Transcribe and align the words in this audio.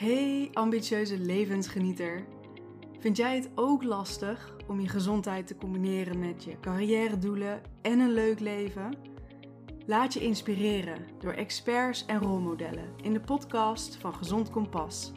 Hey 0.00 0.48
ambitieuze 0.52 1.18
levensgenieter. 1.18 2.24
Vind 2.98 3.16
jij 3.16 3.34
het 3.34 3.50
ook 3.54 3.82
lastig 3.82 4.56
om 4.66 4.80
je 4.80 4.88
gezondheid 4.88 5.46
te 5.46 5.56
combineren 5.56 6.18
met 6.18 6.44
je 6.44 6.60
carrière-doelen 6.60 7.60
en 7.82 8.00
een 8.00 8.12
leuk 8.12 8.40
leven? 8.40 8.94
Laat 9.86 10.14
je 10.14 10.20
inspireren 10.20 11.06
door 11.18 11.32
experts 11.32 12.06
en 12.06 12.18
rolmodellen 12.18 12.92
in 13.02 13.12
de 13.12 13.20
podcast 13.20 13.96
van 13.96 14.14
Gezond 14.14 14.50
Kompas. 14.50 15.12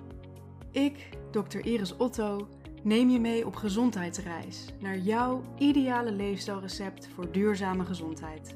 Ik, 0.72 1.09
Dr. 1.31 1.59
Iris 1.59 1.98
Otto, 1.98 2.48
neem 2.81 3.09
je 3.09 3.20
mee 3.20 3.45
op 3.45 3.55
gezondheidsreis 3.55 4.66
naar 4.80 4.98
jouw 4.98 5.44
ideale 5.58 6.12
leefstijlrecept 6.12 7.08
voor 7.08 7.31
duurzame 7.31 7.86
gezondheid. 7.86 8.55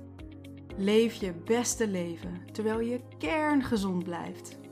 Leef 0.78 1.14
je 1.14 1.34
beste 1.34 1.88
leven 1.88 2.42
terwijl 2.52 2.80
je 2.80 3.02
kerngezond 3.18 4.04
blijft. 4.04 4.66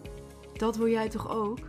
Dat 0.57 0.75
wil 0.75 0.87
jij 0.87 1.09
toch 1.09 1.29
ook? 1.29 1.59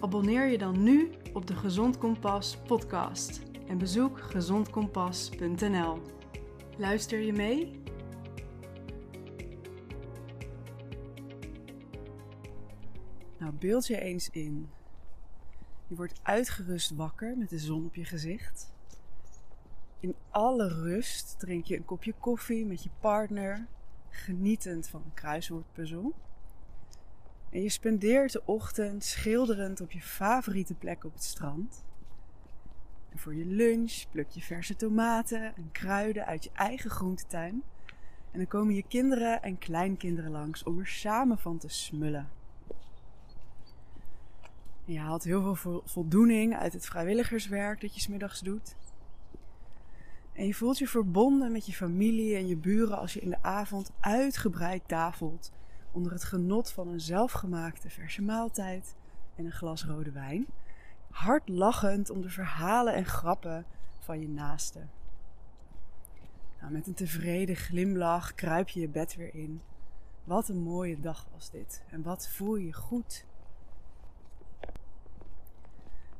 Abonneer 0.00 0.46
je 0.46 0.58
dan 0.58 0.82
nu 0.82 1.10
op 1.32 1.46
de 1.46 1.54
Gezond 1.54 1.98
Kompas 1.98 2.58
podcast 2.66 3.42
en 3.66 3.78
bezoek 3.78 4.20
gezondkompas.nl. 4.20 6.02
Luister 6.76 7.20
je 7.20 7.32
mee? 7.32 7.80
Nou, 13.38 13.52
beeld 13.52 13.86
je 13.86 14.00
eens 14.00 14.30
in. 14.30 14.70
Je 15.86 15.94
wordt 15.94 16.20
uitgerust 16.22 16.90
wakker 16.90 17.36
met 17.36 17.50
de 17.50 17.58
zon 17.58 17.86
op 17.86 17.94
je 17.94 18.04
gezicht. 18.04 18.72
In 20.00 20.14
alle 20.30 20.68
rust 20.68 21.38
drink 21.38 21.64
je 21.64 21.76
een 21.76 21.84
kopje 21.84 22.14
koffie 22.18 22.66
met 22.66 22.82
je 22.82 22.90
partner, 23.00 23.66
genietend 24.08 24.88
van 24.88 25.02
een 25.04 25.14
kruiswoordpuzzel. 25.14 26.14
En 27.50 27.62
je 27.62 27.68
spendeert 27.68 28.32
de 28.32 28.42
ochtend 28.44 29.04
schilderend 29.04 29.80
op 29.80 29.92
je 29.92 30.00
favoriete 30.00 30.74
plek 30.74 31.04
op 31.04 31.12
het 31.12 31.22
strand. 31.22 31.84
En 33.08 33.18
voor 33.18 33.34
je 33.34 33.44
lunch 33.44 34.04
pluk 34.10 34.28
je 34.28 34.40
verse 34.40 34.76
tomaten 34.76 35.56
en 35.56 35.68
kruiden 35.72 36.26
uit 36.26 36.44
je 36.44 36.50
eigen 36.54 36.90
groentetuin. 36.90 37.62
En 38.30 38.38
dan 38.38 38.46
komen 38.46 38.74
je 38.74 38.84
kinderen 38.88 39.42
en 39.42 39.58
kleinkinderen 39.58 40.30
langs 40.30 40.62
om 40.62 40.78
er 40.78 40.86
samen 40.86 41.38
van 41.38 41.58
te 41.58 41.68
smullen. 41.68 42.28
En 44.86 44.92
je 44.92 44.98
haalt 44.98 45.24
heel 45.24 45.54
veel 45.54 45.82
voldoening 45.84 46.56
uit 46.56 46.72
het 46.72 46.86
vrijwilligerswerk 46.86 47.80
dat 47.80 47.94
je 47.94 48.00
smiddags 48.00 48.40
doet. 48.40 48.76
En 50.32 50.46
je 50.46 50.54
voelt 50.54 50.78
je 50.78 50.88
verbonden 50.88 51.52
met 51.52 51.66
je 51.66 51.72
familie 51.72 52.36
en 52.36 52.46
je 52.46 52.56
buren 52.56 52.98
als 52.98 53.12
je 53.12 53.20
in 53.20 53.30
de 53.30 53.42
avond 53.42 53.90
uitgebreid 54.00 54.82
tafelt 54.86 55.52
onder 55.92 56.12
het 56.12 56.24
genot 56.24 56.70
van 56.70 56.88
een 56.88 57.00
zelfgemaakte 57.00 57.90
verse 57.90 58.22
maaltijd 58.22 58.94
en 59.34 59.44
een 59.44 59.52
glas 59.52 59.84
rode 59.84 60.10
wijn, 60.10 60.46
hard 61.10 61.48
lachend 61.48 62.10
om 62.10 62.20
de 62.22 62.30
verhalen 62.30 62.94
en 62.94 63.04
grappen 63.04 63.66
van 63.98 64.20
je 64.20 64.28
naasten. 64.28 64.90
Nou, 66.60 66.72
met 66.72 66.86
een 66.86 66.94
tevreden 66.94 67.56
glimlach 67.56 68.34
kruip 68.34 68.68
je 68.68 68.80
je 68.80 68.88
bed 68.88 69.16
weer 69.16 69.34
in. 69.34 69.62
Wat 70.24 70.48
een 70.48 70.62
mooie 70.62 71.00
dag 71.00 71.28
was 71.32 71.50
dit 71.50 71.84
en 71.90 72.02
wat 72.02 72.28
voel 72.28 72.56
je 72.56 72.72
goed. 72.72 73.24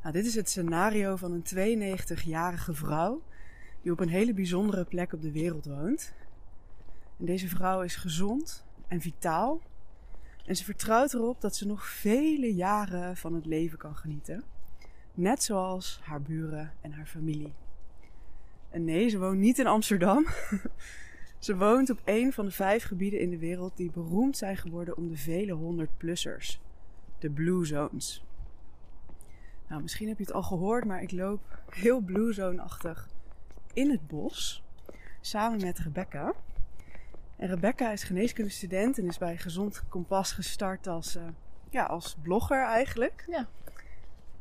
Nou, 0.03 0.13
dit 0.13 0.27
is 0.27 0.35
het 0.35 0.49
scenario 0.49 1.17
van 1.17 1.33
een 1.33 1.81
92-jarige 1.89 2.75
vrouw 2.75 3.23
die 3.83 3.93
op 3.93 4.01
een 4.01 4.09
hele 4.09 4.35
bijzondere 4.35 4.85
plek 4.85 5.13
op 5.13 5.23
de 5.23 5.33
wereld 5.33 5.67
woont. 5.67 6.15
En 7.19 7.25
deze 7.25 7.49
vrouw 7.49 7.83
is 7.83 7.97
gezond 7.97 8.65
en 8.91 9.01
vitaal. 9.01 9.61
En 10.45 10.57
ze 10.57 10.65
vertrouwt 10.65 11.15
erop 11.15 11.41
dat 11.41 11.57
ze 11.57 11.67
nog 11.67 11.87
vele 11.87 12.55
jaren 12.55 13.17
van 13.17 13.35
het 13.35 13.47
leven 13.47 13.79
kan 13.79 13.97
genieten. 13.97 14.45
Net 15.15 15.43
zoals 15.43 16.01
haar 16.03 16.23
buren 16.23 16.73
en 16.81 16.93
haar 16.93 17.07
familie. 17.07 17.53
En 18.71 18.85
nee, 18.85 19.09
ze 19.09 19.19
woont 19.19 19.39
niet 19.39 19.59
in 19.59 19.67
Amsterdam. 19.67 20.27
ze 21.39 21.57
woont 21.57 21.91
op 21.91 22.01
een 22.05 22.33
van 22.33 22.45
de 22.45 22.51
vijf 22.51 22.85
gebieden 22.85 23.21
in 23.21 23.31
de 23.31 23.39
wereld 23.39 23.77
die 23.77 23.91
beroemd 23.91 24.37
zijn 24.37 24.57
geworden 24.57 24.97
om 24.97 25.09
de 25.09 25.17
vele 25.17 25.53
honderd-plussers. 25.53 26.61
De 27.19 27.31
Blue 27.31 27.65
Zones. 27.65 28.25
Nou, 29.69 29.83
misschien 29.83 30.09
heb 30.09 30.19
je 30.19 30.25
het 30.25 30.33
al 30.33 30.43
gehoord, 30.43 30.85
maar 30.85 31.03
ik 31.03 31.13
loop 31.13 31.59
heel 31.69 32.01
Blue 32.01 32.33
Zone-achtig 32.33 33.09
in 33.73 33.91
het 33.91 34.07
bos. 34.07 34.63
Samen 35.21 35.61
met 35.61 35.79
Rebecca. 35.79 36.35
En 37.41 37.49
Rebecca 37.49 37.93
is 37.93 38.03
geneeskundestudent 38.03 38.99
en 38.99 39.07
is 39.07 39.19
bij 39.19 39.37
Gezond 39.37 39.83
Kompas 39.89 40.33
gestart 40.33 40.87
als, 40.87 41.17
uh, 41.17 41.23
ja, 41.71 41.85
als 41.85 42.17
blogger 42.23 42.65
eigenlijk. 42.65 43.25
Ja. 43.29 43.49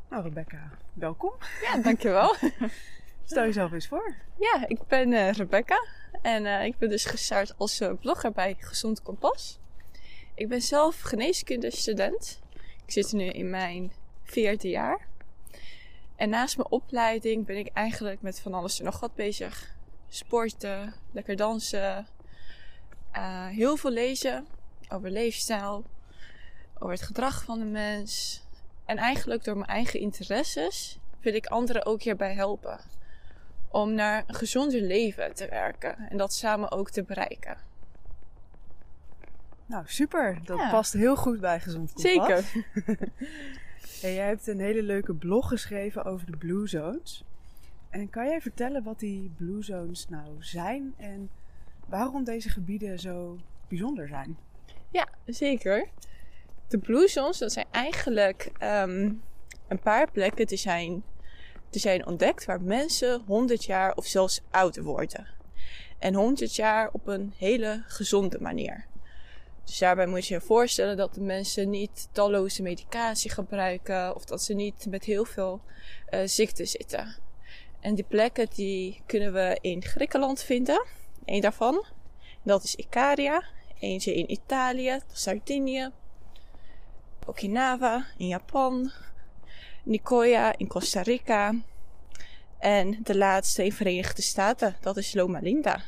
Nou 0.09 0.23
Rebecca, 0.23 0.71
welkom. 0.93 1.31
Ja, 1.61 1.77
dankjewel. 1.77 2.35
Stel 3.25 3.43
jezelf 3.43 3.71
eens 3.71 3.87
voor. 3.87 4.15
Ja, 4.39 4.67
ik 4.67 4.87
ben 4.87 5.11
uh, 5.11 5.31
Rebecca 5.31 5.87
en 6.21 6.45
uh, 6.45 6.65
ik 6.65 6.77
ben 6.77 6.89
dus 6.89 7.05
gestart 7.05 7.57
als 7.57 7.81
blogger 7.99 8.31
bij 8.31 8.55
Gezond 8.59 9.01
Kompas. 9.01 9.59
Ik 10.35 10.47
ben 10.47 10.61
zelf 10.61 10.99
geneeskundestudent. 10.99 12.41
Ik 12.85 12.91
zit 12.91 13.11
nu 13.11 13.23
in 13.23 13.49
mijn 13.49 13.91
vierde 14.23 14.69
jaar. 14.69 15.07
En 16.15 16.29
naast 16.29 16.57
mijn 16.57 16.71
opleiding 16.71 17.45
ben 17.45 17.57
ik 17.57 17.69
eigenlijk 17.73 18.21
met 18.21 18.39
van 18.39 18.53
alles 18.53 18.79
en 18.79 18.85
nog 18.85 18.99
wat 18.99 19.15
bezig. 19.15 19.75
Sporten, 20.09 20.93
lekker 21.11 21.35
dansen, 21.35 22.07
uh, 23.15 23.47
heel 23.47 23.77
veel 23.77 23.91
lezen 23.91 24.47
over 24.89 25.09
leefstijl, 25.09 25.85
over 26.77 26.93
het 26.93 27.01
gedrag 27.01 27.43
van 27.43 27.59
de 27.59 27.65
mens. 27.65 28.41
En 28.85 28.97
eigenlijk 28.97 29.43
door 29.43 29.55
mijn 29.55 29.69
eigen 29.69 29.99
interesses 29.99 30.99
wil 31.19 31.33
ik 31.33 31.45
anderen 31.45 31.85
ook 31.85 32.01
hierbij 32.01 32.33
helpen. 32.33 32.79
Om 33.67 33.93
naar 33.93 34.23
een 34.27 34.35
gezonder 34.35 34.81
leven 34.81 35.33
te 35.33 35.47
werken 35.49 36.09
en 36.09 36.17
dat 36.17 36.33
samen 36.33 36.71
ook 36.71 36.89
te 36.89 37.03
bereiken. 37.03 37.57
Nou, 39.65 39.83
super. 39.87 40.39
Dat 40.43 40.57
ja. 40.57 40.69
past 40.69 40.93
heel 40.93 41.15
goed 41.15 41.39
bij 41.39 41.59
Gezond 41.59 41.93
Kompas. 41.93 42.11
Zeker. 42.11 42.65
hey, 44.01 44.13
jij 44.13 44.27
hebt 44.27 44.47
een 44.47 44.59
hele 44.59 44.83
leuke 44.83 45.13
blog 45.13 45.47
geschreven 45.47 46.03
over 46.03 46.31
de 46.31 46.37
Blue 46.37 46.67
Zones. 46.67 47.23
En 47.89 48.09
kan 48.09 48.25
jij 48.25 48.41
vertellen 48.41 48.83
wat 48.83 48.99
die 48.99 49.31
Blue 49.37 49.63
Zones 49.63 50.09
nou 50.09 50.35
zijn 50.39 50.93
en 50.97 51.29
waarom 51.89 52.23
deze 52.23 52.49
gebieden 52.49 52.99
zo 52.99 53.37
bijzonder 53.67 54.07
zijn. 54.07 54.37
Ja, 54.91 55.07
zeker. 55.25 55.87
De 56.67 56.77
Blue 56.77 57.07
Zones, 57.07 57.37
dat 57.37 57.51
zijn 57.51 57.65
eigenlijk 57.71 58.51
um, 58.63 59.21
een 59.67 59.79
paar 59.79 60.11
plekken 60.11 60.47
die 60.47 60.57
zijn, 60.57 61.03
die 61.69 61.81
zijn 61.81 62.05
ontdekt 62.05 62.45
waar 62.45 62.61
mensen 62.61 63.21
100 63.25 63.65
jaar 63.65 63.95
of 63.95 64.05
zelfs 64.05 64.41
ouder 64.49 64.83
worden. 64.83 65.27
En 65.99 66.13
100 66.13 66.55
jaar 66.55 66.89
op 66.91 67.07
een 67.07 67.33
hele 67.37 67.83
gezonde 67.87 68.39
manier. 68.39 68.85
Dus 69.63 69.77
daarbij 69.77 70.05
moet 70.05 70.27
je 70.27 70.33
je 70.33 70.41
voorstellen 70.41 70.97
dat 70.97 71.13
de 71.13 71.21
mensen 71.21 71.69
niet 71.69 72.07
talloze 72.11 72.61
medicatie 72.61 73.31
gebruiken 73.31 74.15
of 74.15 74.25
dat 74.25 74.43
ze 74.43 74.53
niet 74.53 74.85
met 74.89 75.03
heel 75.03 75.25
veel 75.25 75.61
uh, 76.09 76.19
ziekten 76.25 76.67
zitten. 76.67 77.15
En 77.79 77.95
die 77.95 78.05
plekken 78.07 78.47
die 78.55 79.01
kunnen 79.05 79.33
we 79.33 79.57
in 79.61 79.83
Griekenland 79.83 80.41
vinden. 80.43 80.85
Eén 81.29 81.41
daarvan. 81.41 81.85
Dat 82.43 82.63
is 82.63 82.75
Icaria. 82.75 83.43
Eentje 83.79 84.15
in 84.15 84.31
Italië, 84.31 84.99
Sardinië. 85.11 85.89
Okinawa 87.25 88.05
in 88.17 88.27
Japan. 88.27 88.91
Nicoya 89.83 90.57
in 90.57 90.67
Costa 90.67 91.01
Rica. 91.01 91.55
En 92.59 92.99
de 93.03 93.17
laatste 93.17 93.63
in 93.63 93.71
Verenigde 93.71 94.21
Staten, 94.21 94.75
dat 94.81 94.97
is 94.97 95.13
Loma 95.13 95.39
Linda. 95.39 95.81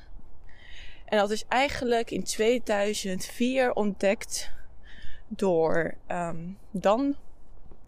En 1.06 1.18
dat 1.18 1.32
is 1.32 1.46
eigenlijk 1.48 2.12
in 2.12 2.24
2004 2.24 3.74
ontdekt 3.74 4.52
door 5.28 5.94
um, 6.08 6.58
Dan. 6.72 7.16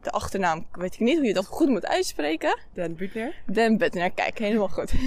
De 0.02 0.10
achternaam 0.10 0.68
weet 0.72 0.94
ik 0.94 1.00
niet 1.00 1.18
hoe 1.18 1.28
je 1.28 1.34
dat 1.34 1.46
goed 1.46 1.70
moet 1.70 1.86
uitspreken. 1.86 2.60
Dan 2.74 2.96
Butner. 2.96 3.36
Dan 3.46 3.78
Butner, 3.78 4.12
kijk, 4.12 4.38
helemaal 4.38 4.70
goed. 4.70 4.94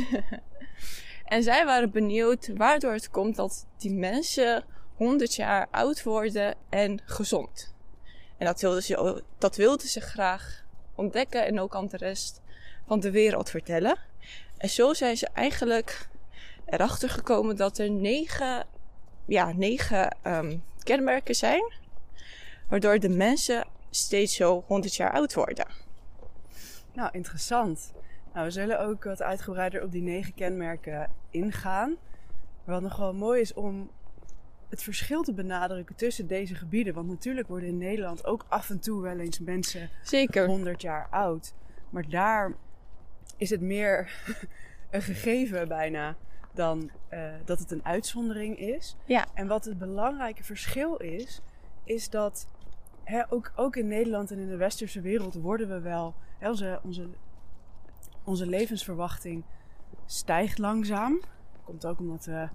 En 1.26 1.42
zij 1.42 1.64
waren 1.64 1.90
benieuwd 1.90 2.50
waardoor 2.54 2.92
het 2.92 3.10
komt 3.10 3.36
dat 3.36 3.66
die 3.76 3.92
mensen 3.92 4.64
100 4.96 5.34
jaar 5.34 5.68
oud 5.70 6.02
worden 6.02 6.54
en 6.68 7.00
gezond. 7.04 7.74
En 8.38 8.46
dat 8.46 8.60
wilden 8.60 8.82
ze, 8.82 9.22
dat 9.38 9.56
wilden 9.56 9.88
ze 9.88 10.00
graag 10.00 10.64
ontdekken 10.94 11.46
en 11.46 11.60
ook 11.60 11.74
aan 11.74 11.86
de 11.86 11.96
rest 11.96 12.40
van 12.86 13.00
de 13.00 13.10
wereld 13.10 13.50
vertellen. 13.50 13.98
En 14.56 14.68
zo 14.68 14.94
zijn 14.94 15.16
ze 15.16 15.28
eigenlijk 15.32 16.08
erachter 16.66 17.10
gekomen 17.10 17.56
dat 17.56 17.78
er 17.78 17.90
negen, 17.90 18.66
ja, 19.26 19.52
negen 19.52 20.16
um, 20.26 20.64
kenmerken 20.82 21.34
zijn. 21.34 21.72
Waardoor 22.68 22.98
de 22.98 23.08
mensen 23.08 23.66
steeds 23.90 24.34
zo 24.34 24.64
100 24.66 24.94
jaar 24.94 25.12
oud 25.12 25.34
worden. 25.34 25.66
Nou, 26.92 27.08
interessant. 27.12 27.92
Nou, 28.36 28.48
we 28.48 28.54
zullen 28.54 28.80
ook 28.80 29.04
wat 29.04 29.22
uitgebreider 29.22 29.82
op 29.82 29.92
die 29.92 30.02
negen 30.02 30.34
kenmerken 30.34 31.10
ingaan. 31.30 31.96
Maar 32.64 32.74
wat 32.74 32.82
nog 32.82 32.96
wel 32.96 33.14
mooi 33.14 33.40
is 33.40 33.54
om 33.54 33.90
het 34.68 34.82
verschil 34.82 35.22
te 35.22 35.32
benadrukken 35.32 35.96
tussen 35.96 36.26
deze 36.26 36.54
gebieden. 36.54 36.94
Want 36.94 37.08
natuurlijk 37.08 37.48
worden 37.48 37.68
in 37.68 37.78
Nederland 37.78 38.24
ook 38.26 38.44
af 38.48 38.70
en 38.70 38.80
toe 38.80 39.02
wel 39.02 39.18
eens 39.18 39.38
mensen 39.38 39.90
Zeker. 40.02 40.46
100 40.46 40.82
jaar 40.82 41.06
oud. 41.10 41.54
Maar 41.90 42.08
daar 42.08 42.52
is 43.36 43.50
het 43.50 43.60
meer 43.60 44.10
een 44.90 45.02
gegeven 45.02 45.68
bijna 45.68 46.16
dan 46.52 46.90
eh, 47.08 47.32
dat 47.44 47.58
het 47.58 47.70
een 47.70 47.84
uitzondering 47.84 48.58
is. 48.58 48.96
Ja. 49.04 49.26
En 49.34 49.46
wat 49.46 49.64
het 49.64 49.78
belangrijke 49.78 50.44
verschil 50.44 50.96
is, 50.96 51.40
is 51.84 52.10
dat 52.10 52.46
hè, 53.04 53.32
ook, 53.32 53.52
ook 53.54 53.76
in 53.76 53.88
Nederland 53.88 54.30
en 54.30 54.38
in 54.38 54.48
de 54.48 54.56
westerse 54.56 55.00
wereld 55.00 55.34
worden 55.34 55.68
we 55.68 55.80
wel. 55.80 56.14
Hè, 56.38 56.48
onze, 56.48 56.80
onze, 56.82 57.08
onze 58.26 58.46
levensverwachting 58.46 59.44
stijgt 60.06 60.58
langzaam. 60.58 61.20
Komt 61.64 61.86
ook 61.86 61.98
omdat 61.98 62.24
we 62.24 62.48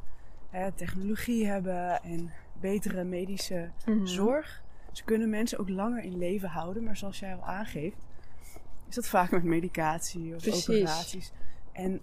hè, 0.50 0.72
technologie 0.72 1.48
hebben 1.48 2.04
en 2.04 2.32
betere 2.60 3.04
medische 3.04 3.70
Mhm. 3.86 4.06
zorg. 4.06 4.64
Ze 4.92 5.04
kunnen 5.04 5.30
mensen 5.30 5.60
ook 5.60 5.70
langer 5.70 6.04
in 6.04 6.18
leven 6.18 6.50
houden, 6.50 6.84
maar 6.84 6.98
zoals 6.98 7.20
jij 7.20 7.36
al 7.36 7.44
aangeeft, 7.46 7.98
is 8.90 8.96
dat 8.96 9.08
vaak 9.08 9.32
met 9.32 9.44
medicatie 9.44 10.36
of 10.36 10.42
Precies. 10.42 10.70
operaties. 10.70 11.32
En 11.72 12.02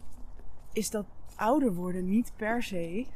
is 0.72 0.90
dat 0.90 1.06
ouder 1.36 1.74
worden 1.74 2.08
niet 2.08 2.32
per 2.36 2.62
se 2.62 3.06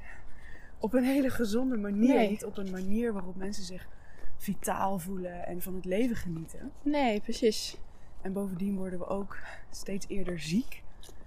op 0.78 0.94
een 0.94 1.04
hele 1.04 1.30
gezonde 1.30 1.76
manier. 1.76 2.14
Nee. 2.14 2.30
Niet 2.30 2.44
op 2.44 2.56
een 2.58 2.70
manier 2.70 3.12
waarop 3.12 3.36
mensen 3.36 3.64
zich 3.64 3.88
vitaal 4.36 4.98
voelen 4.98 5.46
en 5.46 5.62
van 5.62 5.74
het 5.74 5.84
leven 5.84 6.16
genieten. 6.16 6.72
Nee, 6.82 7.20
precies. 7.20 7.76
En 8.22 8.32
bovendien 8.32 8.76
worden 8.76 8.98
we 8.98 9.06
ook 9.06 9.38
steeds 9.70 10.06
eerder 10.08 10.40
ziek. 10.40 10.82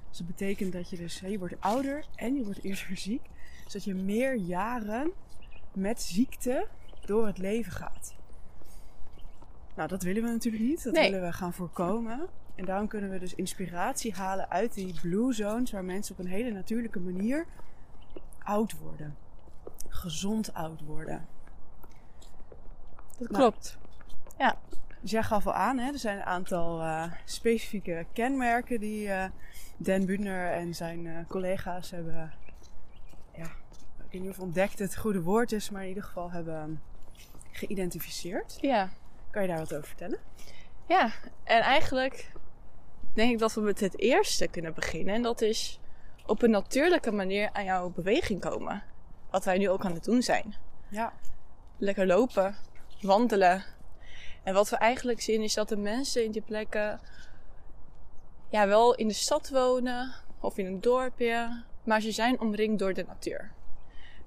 Dus 0.09 0.18
dat 0.18 0.27
betekent 0.27 0.74
dat 0.74 0.89
je 0.89 0.97
dus, 0.97 1.19
je 1.19 1.39
wordt 1.39 1.56
ouder 1.62 2.06
en 2.15 2.36
je 2.36 2.44
wordt 2.44 2.63
eerder 2.63 2.97
ziek. 3.07 3.21
Zodat 3.65 3.83
je 3.83 3.94
meer 3.95 4.36
jaren 4.36 5.12
met 5.74 6.01
ziekte 6.01 6.68
door 7.06 7.25
het 7.25 7.38
leven 7.38 7.71
gaat. 7.71 8.15
Nou, 9.75 9.88
dat 9.89 10.03
willen 10.03 10.24
we 10.24 10.30
natuurlijk 10.30 10.63
niet. 10.63 10.83
Dat 10.83 10.94
Nee. 10.94 11.12
willen 11.12 11.27
we 11.27 11.33
gaan 11.33 11.53
voorkomen. 11.53 12.27
En 12.56 12.65
daarom 12.65 12.88
kunnen 12.88 13.09
we 13.09 13.19
dus 13.19 13.36
inspiratie 13.36 14.13
halen 14.13 14.50
uit 14.50 14.74
die 14.74 15.00
blue 15.01 15.33
zones, 15.33 15.71
waar 15.71 15.83
mensen 15.86 16.13
op 16.18 16.25
een 16.25 16.31
hele 16.31 16.51
natuurlijke 16.51 17.00
manier 17.00 17.45
oud 18.44 18.77
worden. 18.80 19.15
Gezond 19.88 20.53
oud 20.53 20.81
worden. 20.81 21.25
Dat 23.18 23.30
Nou. 23.30 23.41
klopt. 23.41 23.77
Dus 25.05 25.13
jij 25.13 25.23
gaf 25.23 25.47
al 25.47 25.53
aan, 25.53 25.77
hè, 25.77 25.91
er 25.91 25.99
zijn 25.99 26.17
een 26.17 26.23
aantal 26.23 26.81
eh, 26.81 27.11
specifieke 27.25 28.05
kenmerken 28.13 28.79
die 28.79 29.09
eh 29.09 29.25
Dan 29.77 30.05
Budner 30.05 30.51
en 30.51 30.75
zijn 30.75 31.07
eh, 31.07 31.13
collega's 31.27 31.91
hebben, 31.91 32.33
ja, 33.35 33.43
ik 33.43 34.11
weet 34.11 34.21
niet 34.21 34.29
of 34.29 34.39
ontdekt 34.39 34.79
het 34.79 34.97
goede 34.97 35.21
woord 35.21 35.51
is, 35.51 35.69
maar 35.69 35.81
in 35.81 35.87
ieder 35.87 36.03
geval 36.03 36.31
hebben 36.31 36.81
geïdentificeerd. 37.51 38.57
Ja. 38.61 38.89
Kan 39.31 39.41
je 39.41 39.47
daar 39.47 39.57
wat 39.57 39.73
over 39.73 39.87
vertellen? 39.87 40.19
Ja, 40.87 41.11
en 41.43 41.61
eigenlijk 41.61 42.31
denk 43.13 43.31
ik 43.31 43.39
dat 43.39 43.53
we 43.53 43.61
met 43.61 43.79
het 43.79 43.99
eerste 43.99 44.47
kunnen 44.47 44.73
beginnen. 44.73 45.15
En 45.15 45.21
dat 45.21 45.41
is 45.41 45.79
op 46.25 46.41
een 46.41 46.51
natuurlijke 46.51 47.11
manier 47.11 47.49
aan 47.53 47.65
jouw 47.65 47.89
beweging 47.89 48.39
komen. 48.39 48.83
Wat 49.29 49.45
wij 49.45 49.57
nu 49.57 49.69
ook 49.69 49.85
aan 49.85 49.93
het 49.93 50.03
doen 50.03 50.21
zijn. 50.21 50.55
Ja. 50.87 51.13
Lekker 51.77 52.07
lopen, 52.07 52.55
wandelen. 53.01 53.75
En 54.45 54.53
wat 54.53 54.69
we 54.69 54.75
eigenlijk 54.75 55.21
zien 55.21 55.42
is 55.42 55.53
dat 55.53 55.69
de 55.69 55.77
mensen 55.77 56.24
in 56.24 56.31
die 56.31 56.42
plekken 56.42 57.00
ja, 58.50 58.68
wel 58.68 58.95
in 58.95 59.07
de 59.07 59.13
stad 59.13 59.50
wonen 59.50 60.13
of 60.39 60.57
in 60.57 60.65
een 60.65 60.81
dorpje, 60.81 61.63
maar 61.83 62.01
ze 62.01 62.12
zijn 62.12 62.39
omringd 62.39 62.80
door 62.80 62.94
de 62.94 63.03
natuur. 63.07 63.51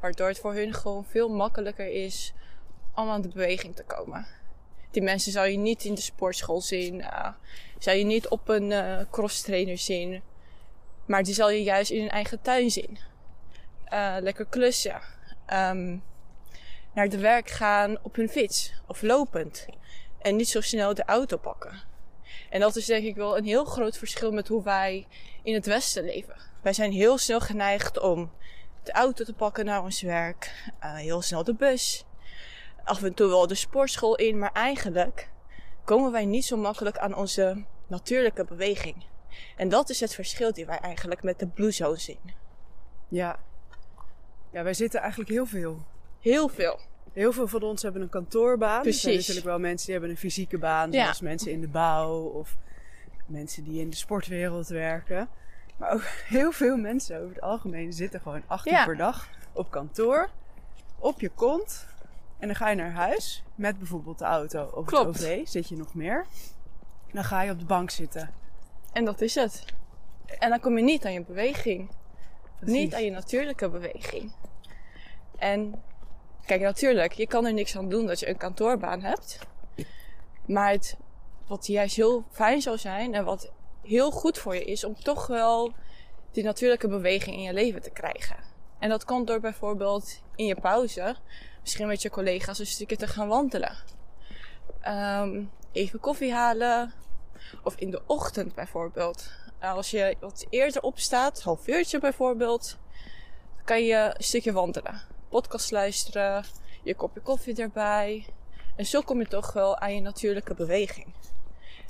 Waardoor 0.00 0.28
het 0.28 0.38
voor 0.38 0.54
hun 0.54 0.74
gewoon 0.74 1.04
veel 1.04 1.28
makkelijker 1.28 1.86
is 1.86 2.32
om 2.94 3.08
aan 3.08 3.22
de 3.22 3.28
beweging 3.28 3.76
te 3.76 3.84
komen. 3.84 4.26
Die 4.90 5.02
mensen 5.02 5.32
zou 5.32 5.48
je 5.48 5.58
niet 5.58 5.84
in 5.84 5.94
de 5.94 6.00
sportschool 6.00 6.60
zien, 6.60 7.02
eh, 7.02 7.28
zou 7.78 7.96
je 7.96 8.04
niet 8.04 8.28
op 8.28 8.48
een 8.48 8.72
eh 8.72 9.00
cross 9.10 9.42
trainer 9.42 9.78
zien, 9.78 10.22
maar 11.06 11.22
die 11.22 11.34
zal 11.34 11.50
je 11.50 11.62
juist 11.62 11.90
in 11.90 12.00
hun 12.00 12.10
eigen 12.10 12.40
tuin 12.40 12.70
zien. 12.70 12.98
Eh, 13.84 14.16
lekker 14.20 14.46
klussen, 14.46 15.00
Ehm, 15.48 15.96
naar 16.92 17.08
de 17.08 17.18
werk 17.18 17.50
gaan 17.50 17.98
op 18.02 18.16
hun 18.16 18.28
fiets 18.28 18.72
of 18.86 19.02
lopend 19.02 19.66
en 20.18 20.36
niet 20.36 20.48
zo 20.48 20.60
snel 20.60 20.94
de 20.94 21.04
auto 21.04 21.36
pakken. 21.36 21.82
En 22.50 22.60
dat 22.60 22.76
is 22.76 22.86
denk 22.86 23.04
ik 23.04 23.16
wel 23.16 23.36
een 23.36 23.44
heel 23.44 23.64
groot 23.64 23.98
verschil 23.98 24.32
met 24.32 24.48
hoe 24.48 24.62
wij 24.62 25.06
in 25.42 25.54
het 25.54 25.66
Westen 25.66 26.04
leven. 26.04 26.36
Wij 26.62 26.72
zijn 26.72 26.92
heel 26.92 27.18
snel 27.18 27.40
geneigd 27.40 27.98
om 27.98 28.30
de 28.82 28.92
auto 28.92 29.24
te 29.24 29.34
pakken 29.34 29.64
naar 29.64 29.82
ons 29.82 30.02
werk, 30.02 30.70
eh, 30.80 30.94
heel 30.94 31.22
snel 31.22 31.44
de 31.44 31.54
bus, 31.54 32.04
af 32.84 33.02
en 33.02 33.14
toe 33.14 33.28
wel 33.28 33.46
de 33.46 33.54
sportschool 33.54 34.16
in, 34.16 34.38
maar 34.38 34.52
eigenlijk 34.52 35.30
komen 35.84 36.12
wij 36.12 36.24
niet 36.24 36.44
zo 36.44 36.56
makkelijk 36.56 36.98
aan 36.98 37.14
onze 37.14 37.64
natuurlijke 37.86 38.44
beweging. 38.44 39.04
En 39.56 39.68
dat 39.68 39.90
is 39.90 40.00
het 40.00 40.14
verschil 40.14 40.52
die 40.52 40.66
wij 40.66 40.78
eigenlijk 40.78 41.22
met 41.22 41.38
de 41.38 41.46
Blue 41.46 41.70
Zone 41.70 41.98
zien. 41.98 42.20
Ja. 43.08 43.38
Ja, 44.50 44.62
wij 44.62 44.74
zitten 44.74 45.00
eigenlijk 45.00 45.30
heel 45.30 45.46
veel. 45.46 45.84
Heel 46.20 46.48
veel. 46.48 46.80
Heel 47.12 47.32
veel 47.32 47.48
van 47.48 47.62
ons 47.62 47.82
hebben 47.82 48.02
een 48.02 48.08
kantoorbaan. 48.08 48.86
Er 48.86 48.92
zijn 48.92 49.16
natuurlijk 49.16 49.46
wel 49.46 49.58
mensen 49.58 49.84
die 49.84 49.94
hebben 49.94 50.10
een 50.10 50.16
fysieke 50.20 50.58
baan, 50.58 50.92
Ja. 50.92 51.02
zoals 51.02 51.20
mensen 51.20 51.52
in 51.52 51.60
de 51.60 51.68
bouw 51.68 52.20
of 52.22 52.56
mensen 53.26 53.64
die 53.64 53.80
in 53.80 53.90
de 53.90 53.96
sportwereld 53.96 54.68
werken. 54.68 55.28
Maar 55.76 55.92
ook 55.92 56.02
heel 56.36 56.52
veel 56.52 56.76
mensen 56.76 57.16
over 57.16 57.28
het 57.34 57.40
algemeen 57.40 57.92
zitten 57.92 58.20
gewoon 58.20 58.42
acht 58.46 58.66
uur 58.66 58.72
Ja. 58.72 58.84
per 58.84 58.96
dag 58.96 59.28
op 59.52 59.70
kantoor, 59.70 60.28
op 60.98 61.20
je 61.20 61.30
kont. 61.34 61.86
En 62.38 62.46
dan 62.46 62.56
ga 62.56 62.68
je 62.70 62.76
naar 62.76 62.92
huis 62.92 63.42
met 63.54 63.78
bijvoorbeeld 63.78 64.18
de 64.18 64.24
auto 64.24 64.70
of 64.74 64.86
Klopt. 64.86 65.18
het 65.20 65.24
OV, 65.28 65.46
zit 65.48 65.68
je 65.68 65.76
nog 65.76 65.94
meer. 65.94 66.26
Dan 67.12 67.24
ga 67.24 67.42
je 67.42 67.50
op 67.50 67.58
de 67.58 67.64
bank 67.64 67.90
zitten. 67.90 68.30
En 68.92 69.04
dat 69.04 69.20
is 69.20 69.34
het. 69.34 69.64
En 70.38 70.48
dan 70.50 70.60
kom 70.60 70.76
je 70.76 70.84
niet 70.84 71.04
aan 71.04 71.12
je 71.12 71.22
beweging. 71.24 71.90
Precies. 72.58 72.76
Niet 72.78 72.94
aan 72.94 73.04
je 73.04 73.10
natuurlijke 73.10 73.68
beweging. 73.68 74.32
En 75.38 75.74
kijk, 76.48 76.60
natuurlijk, 76.60 77.12
je 77.12 77.26
kan 77.26 77.46
er 77.46 77.52
niks 77.52 77.76
aan 77.76 77.88
doen 77.88 78.06
dat 78.06 78.20
je 78.20 78.28
een 78.28 78.36
kantoorbaan 78.36 79.00
hebt. 79.00 79.38
Maar 80.46 80.70
het, 80.70 80.96
wat 81.46 81.66
juist 81.66 81.96
heel 81.96 82.24
fijn 82.30 82.62
zou 82.62 82.78
zijn 82.78 83.14
en 83.14 83.24
wat 83.24 83.52
heel 83.82 84.10
goed 84.10 84.38
voor 84.38 84.54
je 84.54 84.64
is 84.64 84.84
om 84.84 84.94
toch 84.94 85.26
wel 85.26 85.72
die 86.30 86.44
natuurlijke 86.44 86.88
beweging 86.88 87.36
in 87.36 87.42
je 87.42 87.52
leven 87.52 87.82
te 87.82 87.90
krijgen. 87.90 88.36
En 88.78 88.88
dat 88.88 89.04
komt 89.04 89.26
door 89.26 89.40
bijvoorbeeld 89.40 90.20
in 90.36 90.46
je 90.46 90.60
pauze, 90.60 91.16
misschien 91.60 91.86
met 91.86 92.02
je 92.02 92.10
collega's 92.10 92.58
een 92.58 92.66
stukje 92.66 92.96
te 92.96 93.06
gaan 93.06 93.28
wandelen. 93.28 93.76
Ehm, 94.80 95.44
even 95.72 96.00
koffie 96.00 96.32
halen. 96.32 96.92
Of 97.62 97.74
in 97.76 97.90
de 97.90 98.02
ochtend 98.06 98.54
bijvoorbeeld. 98.54 99.30
Als 99.60 99.90
je 99.90 100.16
wat 100.20 100.46
eerder 100.50 100.82
opstaat, 100.82 101.42
half 101.42 101.68
uurtje 101.68 101.98
bijvoorbeeld, 101.98 102.78
kan 103.64 103.84
je 103.84 104.12
een 104.16 104.24
stukje 104.24 104.52
wandelen. 104.52 105.16
Podcast 105.28 105.70
luisteren, 105.70 106.44
je 106.82 106.94
kopje 106.94 107.20
koffie 107.20 107.62
erbij. 107.62 108.26
En 108.76 108.86
zo 108.86 109.00
kom 109.00 109.18
je 109.18 109.26
toch 109.26 109.52
wel 109.52 109.78
aan 109.78 109.94
je 109.94 110.00
natuurlijke 110.00 110.54
beweging. 110.54 111.06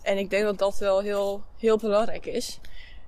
En 0.02 0.18
ik 0.18 0.30
denk 0.30 0.45
dat 0.45 0.59
dat 0.59 0.78
wel 0.78 1.00
heel, 1.00 1.42
heel 1.57 1.76
belangrijk 1.78 2.26
is. 2.26 2.61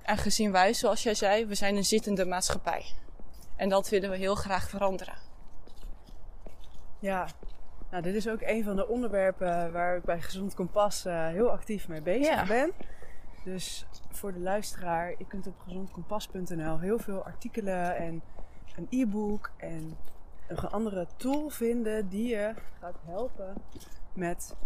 Aangezien 0.04 0.52
wij, 0.52 0.74
zoals 0.74 1.02
jij 1.02 1.14
zei, 1.14 1.46
we 1.46 1.54
zijn 1.54 1.76
een 1.76 1.84
zittende 1.84 2.24
maatschappij. 2.24 2.84
En 3.56 3.68
dat 3.68 3.88
willen 3.88 4.10
we 4.10 4.16
heel 4.16 4.34
graag 4.34 4.68
veranderen. 4.68 5.14
Ja, 6.98 7.28
nou, 7.90 8.02
dit 8.02 8.14
is 8.14 8.28
ook 8.28 8.40
een 8.40 8.64
van 8.64 8.76
de 8.76 8.88
onderwerpen 8.88 9.72
waar 9.72 9.96
ik 9.96 10.04
bij 10.04 10.20
Gezond 10.20 10.54
Kompas 10.54 11.04
eh, 11.04 11.26
heel 11.26 11.50
actief 11.50 11.88
mee 11.88 12.02
bezig 12.02 12.34
Ja. 12.34 12.46
ben. 12.46 12.72
Dus 13.44 13.86
voor 14.10 14.32
de 14.32 14.38
luisteraar, 14.38 15.14
je 15.18 15.26
kunt 15.26 15.46
op 15.46 15.54
gezondkompas.nl 15.64 16.78
heel 16.78 16.98
veel 16.98 17.24
artikelen 17.24 17.96
en 17.96 18.22
een 18.76 18.86
e-book 18.90 19.50
en 19.56 19.96
een 20.50 20.70
andere 20.70 21.06
tool 21.16 21.48
vinden 21.48 22.08
die 22.08 22.28
je 22.28 22.54
gaat 22.80 22.96
helpen 23.04 23.54
met 24.14 24.56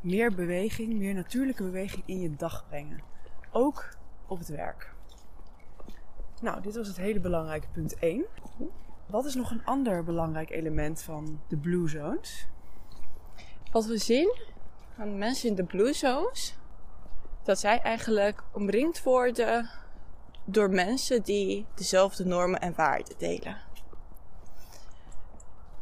meer 0.00 0.34
beweging, 0.34 0.94
meer 0.94 1.14
natuurlijke 1.14 1.62
beweging 1.62 2.02
in 2.06 2.20
je 2.20 2.36
dag 2.36 2.64
brengen. 2.68 3.02
Ook 3.50 3.88
op 4.26 4.38
het 4.38 4.48
werk. 4.48 4.94
Nou, 6.40 6.60
dit 6.62 6.76
was 6.76 6.86
het 6.86 6.96
hele 6.96 7.20
belangrijke 7.20 7.68
punt 7.72 7.98
1. 7.98 8.24
Wat 9.06 9.24
is 9.24 9.34
nog 9.34 9.50
een 9.50 9.64
ander 9.64 10.04
belangrijk 10.04 10.50
element 10.50 11.02
van 11.02 11.40
de 11.48 11.56
Blue 11.56 11.88
Zones? 11.88 12.48
Wat 13.72 13.86
we 13.86 13.98
zien 13.98 14.36
aan 14.98 15.18
mensen 15.18 15.48
in 15.48 15.54
de 15.54 15.64
blue 15.64 15.92
zones, 15.92 16.58
dat 17.42 17.58
zij 17.58 17.80
eigenlijk 17.80 18.42
omringd 18.52 19.02
worden 19.02 19.70
door 20.44 20.70
mensen 20.70 21.22
die 21.22 21.66
dezelfde 21.74 22.24
normen 22.24 22.60
en 22.60 22.74
waarden 22.74 23.18
delen. 23.18 23.56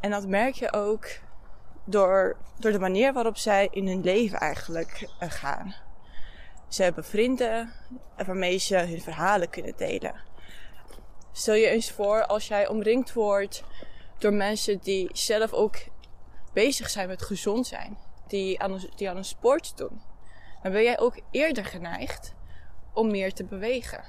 En 0.01 0.11
dat 0.11 0.27
merk 0.27 0.55
je 0.55 0.73
ook 0.73 1.07
door, 1.85 2.37
door 2.59 2.73
de 2.73 2.79
manier 2.79 3.13
waarop 3.13 3.37
zij 3.37 3.69
in 3.71 3.87
hun 3.87 4.01
leven 4.01 4.39
eigenlijk 4.39 5.09
eh, 5.19 5.31
gaan. 5.31 5.75
Ze 6.69 6.83
hebben 6.83 7.05
vrienden 7.05 7.73
waarmee 8.17 8.59
ze 8.59 8.77
hun 8.77 9.01
verhalen 9.01 9.51
kunnen 9.51 9.77
delen. 9.77 10.15
Stel 11.33 11.55
je 11.55 11.67
eens 11.67 11.91
voor 11.91 12.27
als 12.27 12.49
jij 12.49 12.69
omringd 12.69 13.13
wordt 13.13 13.65
door 14.19 14.33
mensen 14.33 14.79
die 14.79 15.09
zelf 15.13 15.53
ook 15.53 15.77
bezig 16.53 16.91
zijn 16.91 17.09
met 17.09 17.23
gezond 17.23 17.67
zijn, 17.67 17.99
die 18.27 18.61
aan 18.61 18.81
die 18.97 19.11
aan 19.11 19.17
een 19.17 19.25
sport 19.25 19.77
doen, 19.77 20.01
dan 20.63 20.73
ben 20.73 20.83
jij 20.83 20.99
ook 20.99 21.21
eerder 21.31 21.65
geneigd 21.65 22.35
om 22.93 23.11
meer 23.11 23.33
te 23.33 23.45
bewegen. 23.45 24.05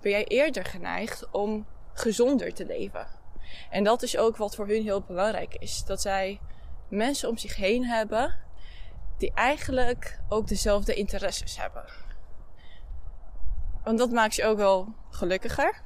Ben 0.00 0.10
jij 0.10 0.24
eerder 0.24 0.64
geneigd 0.64 1.30
om 1.30 1.66
gezonder 1.92 2.54
te 2.54 2.66
leven. 2.66 3.19
En 3.70 3.84
dat 3.84 4.02
is 4.02 4.16
ook 4.16 4.36
wat 4.36 4.54
voor 4.54 4.66
hun 4.66 4.82
heel 4.82 5.00
belangrijk 5.00 5.54
is. 5.54 5.84
Dat 5.84 6.00
zij 6.00 6.40
mensen 6.88 7.28
om 7.28 7.38
zich 7.38 7.56
heen 7.56 7.84
hebben 7.84 8.38
die 9.18 9.32
eigenlijk 9.34 10.20
ook 10.28 10.46
dezelfde 10.46 10.94
interesses 10.94 11.56
hebben. 11.56 11.84
Want 13.84 13.98
dat 13.98 14.10
maakt 14.10 14.34
je 14.34 14.44
ook 14.44 14.56
wel 14.56 14.94
gelukkiger. 15.10 15.80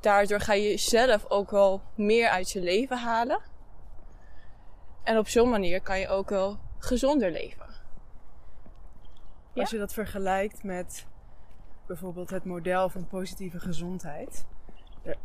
Daardoor 0.00 0.40
ga 0.40 0.52
je 0.52 0.76
zelf 0.76 1.26
ook 1.28 1.50
wel 1.50 1.82
meer 1.94 2.28
uit 2.28 2.50
je 2.50 2.60
leven 2.60 2.98
halen. 2.98 3.40
En 5.02 5.18
op 5.18 5.28
zo'n 5.28 5.50
manier 5.50 5.82
kan 5.82 5.98
je 5.98 6.08
ook 6.08 6.28
wel 6.28 6.58
gezonder 6.78 7.30
leven. 7.30 7.66
Als 9.54 9.70
je 9.70 9.78
dat 9.78 9.92
vergelijkt 9.92 10.62
met 10.62 11.06
bijvoorbeeld 11.86 12.30
het 12.30 12.44
model 12.44 12.88
van 12.88 13.06
positieve 13.06 13.60
gezondheid. 13.60 14.46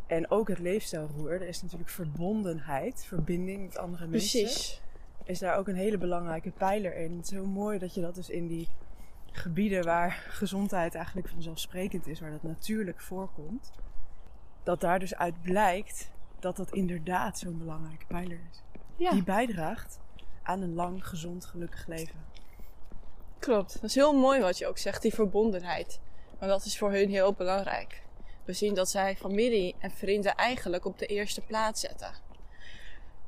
En 0.08 0.32
ook 0.32 0.48
het 0.48 0.60
leefstijlroer. 0.60 1.32
Er 1.32 1.48
is 1.48 1.62
natuurlijk 1.62 1.90
verbondenheid, 1.90 3.06
verbinding 3.06 3.66
met 3.66 3.78
andere 3.78 4.08
mensen. 4.08 4.42
Precies. 4.42 4.82
Is 5.24 5.40
daar 5.40 5.58
ook 5.58 5.68
een 5.68 5.76
hele 5.76 5.98
belangrijke 5.98 6.52
pijler 6.52 6.96
in. 6.96 7.16
Het 7.16 7.26
is 7.26 7.32
heel 7.32 7.46
mooi 7.46 7.80
dat 7.80 7.94
je 7.94 8.02
dat 8.02 8.16
dus 8.16 8.30
in 8.30 8.48
die 8.48 8.68
gebieden 9.32 9.84
waar 9.84 10.12
gezondheid 10.30 10.96
eigenlijk 10.96 11.30
vanzelfsprekend 11.30 12.08
is, 12.08 12.20
waar 12.20 12.32
dat 12.32 12.44
natuurlijk 12.44 13.02
voorkomt, 13.02 13.72
dat 14.64 14.82
daar 14.82 15.00
dus 15.00 15.16
uit 15.16 15.42
blijkt 15.42 16.12
dat 16.40 16.56
dat 16.56 16.72
inderdaad 16.72 17.40
zo'n 17.40 17.58
belangrijke 17.58 18.06
pijler 18.06 18.40
is. 18.52 18.64
Ja. 18.96 19.12
Die 19.12 19.24
bijdraagt 19.24 20.00
aan 20.44 20.62
een 20.62 20.74
lang, 20.74 21.08
gezond, 21.08 21.46
gelukkig 21.46 21.88
leven. 21.88 22.26
Klopt. 23.40 23.74
Dat 23.74 23.84
is 23.84 23.96
heel 23.96 24.20
mooi 24.20 24.42
wat 24.42 24.58
je 24.58 24.68
ook 24.68 24.78
zegt, 24.78 25.02
die 25.02 25.14
verbondenheid. 25.14 26.00
Want 26.40 26.52
dat 26.52 26.66
is 26.66 26.78
voor 26.78 26.92
hun 26.92 27.10
heel 27.10 27.34
belangrijk. 27.34 28.04
We 28.46 28.54
zien 28.54 28.74
dat 28.74 28.90
zij 28.90 29.16
familie 29.16 29.76
en 29.80 29.92
vrienden 29.92 30.36
eigenlijk 30.36 30.86
op 30.86 31.00
de 31.00 31.06
eerste 31.06 31.42
plaats 31.42 31.82
zetten. 31.82 32.14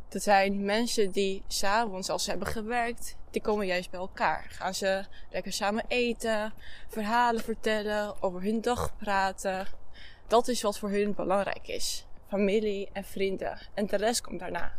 Dat 0.09 0.23
zijn 0.23 0.65
mensen 0.65 1.11
die 1.11 1.43
s'avonds, 1.47 2.09
als 2.09 2.23
ze 2.23 2.29
hebben 2.29 2.47
gewerkt, 2.47 3.15
die 3.31 3.41
komen 3.41 3.65
juist 3.65 3.89
bij 3.89 3.99
elkaar. 3.99 4.45
Gaan 4.49 4.73
ze 4.73 5.05
lekker 5.29 5.53
samen 5.53 5.83
eten, 5.87 6.53
verhalen 6.87 7.43
vertellen, 7.43 8.21
over 8.21 8.41
hun 8.41 8.61
dag 8.61 8.97
praten. 8.97 9.67
Dat 10.27 10.47
is 10.47 10.61
wat 10.61 10.77
voor 10.77 10.89
hun 10.89 11.13
belangrijk 11.13 11.67
is. 11.67 12.05
Familie 12.27 12.89
en 12.93 13.03
vrienden. 13.03 13.59
En 13.73 13.87
de 13.87 13.97
rest 13.97 14.21
komt 14.21 14.39
daarna. 14.39 14.73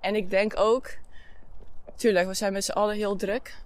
En 0.00 0.14
ik 0.14 0.30
denk 0.30 0.56
ook, 0.56 0.96
tuurlijk, 1.94 2.26
we 2.26 2.34
zijn 2.34 2.52
met 2.52 2.64
z'n 2.64 2.72
allen 2.72 2.96
heel 2.96 3.16
druk. 3.16 3.64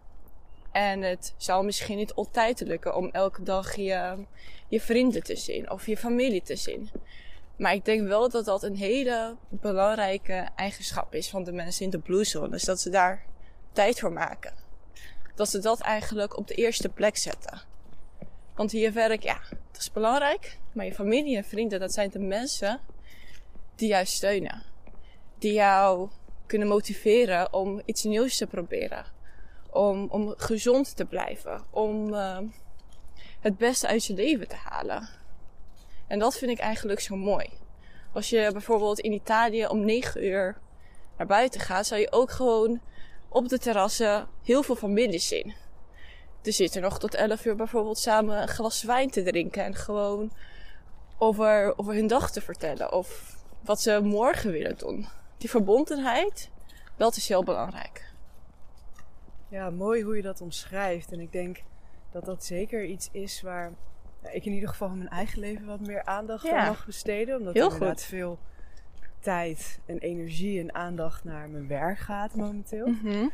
En 0.73 1.03
het 1.03 1.35
zal 1.37 1.65
misschien 1.65 1.97
niet 1.97 2.15
altijd 2.15 2.61
lukken 2.61 2.97
om 2.97 3.09
elke 3.12 3.43
dag 3.43 3.77
je, 3.77 4.25
je 4.69 4.81
vrienden 4.81 5.23
te 5.23 5.37
zien 5.37 5.71
of 5.71 5.87
je 5.87 5.97
familie 5.97 6.43
te 6.43 6.57
zien. 6.57 6.91
Maar 7.57 7.75
ik 7.75 7.85
denk 7.85 8.09
wel 8.09 8.29
dat 8.29 8.45
dat 8.45 8.62
een 8.62 8.77
hele 8.77 9.37
belangrijke 9.49 10.49
eigenschap 10.57 11.15
is 11.15 11.29
van 11.29 11.45
de 11.45 11.53
mensen 11.53 11.85
in 11.85 11.91
de 11.91 11.99
Blue 11.99 12.25
Zone. 12.25 12.49
Dus 12.49 12.65
dat 12.65 12.81
ze 12.81 12.91
daar 12.91 13.25
tijd 13.73 14.00
voor 14.00 14.12
maken. 14.12 14.53
Dat 15.35 15.49
ze 15.49 15.59
dat 15.59 15.81
eigenlijk 15.81 16.37
op 16.37 16.47
de 16.47 16.55
eerste 16.55 16.89
plek 16.89 17.17
zetten. 17.17 17.61
Want 18.55 18.71
hier 18.71 18.93
werk, 18.93 19.23
ja, 19.23 19.41
dat 19.73 19.81
is 19.81 19.93
belangrijk. 19.93 20.59
Maar 20.73 20.85
je 20.85 20.95
familie 20.95 21.37
en 21.37 21.45
vrienden, 21.45 21.81
dat 21.81 21.93
zijn 21.93 22.11
de 22.11 22.19
mensen 22.19 22.81
die 23.75 23.89
jou 23.89 24.05
steunen. 24.07 24.62
Die 25.39 25.53
jou 25.53 26.09
kunnen 26.47 26.69
motiveren 26.69 27.53
om 27.53 27.83
iets 27.85 28.05
nieuws 28.05 28.37
te 28.37 28.47
proberen. 28.47 29.05
Om, 29.73 30.07
om 30.11 30.35
gezond 30.37 30.97
te 30.97 31.05
blijven. 31.05 31.65
Om 31.71 32.15
uh, 32.15 32.39
het 33.41 33.59
beste 33.59 33.87
uit 33.87 34.05
je 34.05 34.15
leven 34.15 34.49
te 34.49 34.57
halen. 34.57 35.09
En 36.07 36.19
dat 36.19 36.39
vind 36.39 36.50
ik 36.50 36.59
eigenlijk 36.59 37.00
zo 37.00 37.17
mooi. 37.17 37.49
Als 38.12 38.31
je 38.31 38.50
bijvoorbeeld 38.53 38.99
in 38.99 39.12
Italië 39.12 39.67
om 39.67 39.85
9 39.85 40.25
uur 40.25 40.59
naar 41.17 41.27
buiten 41.27 41.61
gaat, 41.61 41.87
zou 41.87 42.00
je 42.00 42.12
ook 42.12 42.31
gewoon 42.31 42.81
op 43.29 43.49
de 43.49 43.59
terrassen 43.59 44.29
heel 44.43 44.62
veel 44.62 44.77
families 44.77 45.29
zien. 45.29 45.55
Er 46.43 46.53
zitten 46.53 46.83
nog 46.83 46.99
tot 46.99 47.15
11 47.15 47.45
uur 47.45 47.57
bijvoorbeeld 47.57 47.99
samen 47.99 48.43
een 48.43 48.49
glas 48.49 48.83
wijn 48.83 49.11
te 49.11 49.23
drinken 49.23 49.65
en 49.65 49.75
gewoon 49.75 50.33
over, 51.19 51.79
over 51.79 51.95
hun 51.95 52.07
dag 52.07 52.31
te 52.31 52.41
vertellen 52.41 52.93
of 52.93 53.37
wat 53.61 53.81
ze 53.81 54.00
morgen 54.03 54.50
willen 54.50 54.79
doen. 54.79 55.09
Die 55.39 55.50
verbondenheid, 55.50 56.50
dat 56.97 57.17
is 57.17 57.29
heel 57.29 57.45
belangrijk. 57.45 58.10
Ja, 59.50 59.71
mooi 59.71 60.02
hoe 60.02 60.16
je 60.16 60.23
dat 60.23 60.40
omschrijft. 60.40 61.12
En 61.12 61.21
ik 61.21 61.33
denk 61.33 61.62
dat 62.11 62.25
dat 62.25 62.45
zeker 62.45 62.85
iets 62.85 63.09
is 63.12 63.42
waar 63.42 63.73
ik 64.33 64.45
in 64.45 64.52
ieder 64.52 64.69
geval 64.69 64.88
in 64.88 64.97
mijn 64.99 65.09
eigen 65.09 65.40
leven 65.40 65.66
wat 65.66 65.80
meer 65.80 66.04
aandacht 66.04 66.45
Ja. 66.47 66.59
aan 66.59 66.66
mag 66.66 66.87
besteden. 66.87 67.38
Omdat 67.38 67.54
Heel 67.54 67.66
er 67.66 67.73
inderdaad 67.73 67.99
goed. 68.00 68.09
veel 68.09 68.38
tijd 69.21 69.80
en 69.87 69.99
energie 69.99 70.61
en 70.61 70.75
aandacht 70.75 71.25
naar 71.25 71.49
mijn 71.49 71.66
werk 71.69 71.99
gaat 71.99 72.35
momenteel. 72.35 72.87
Mhm. 72.87 73.26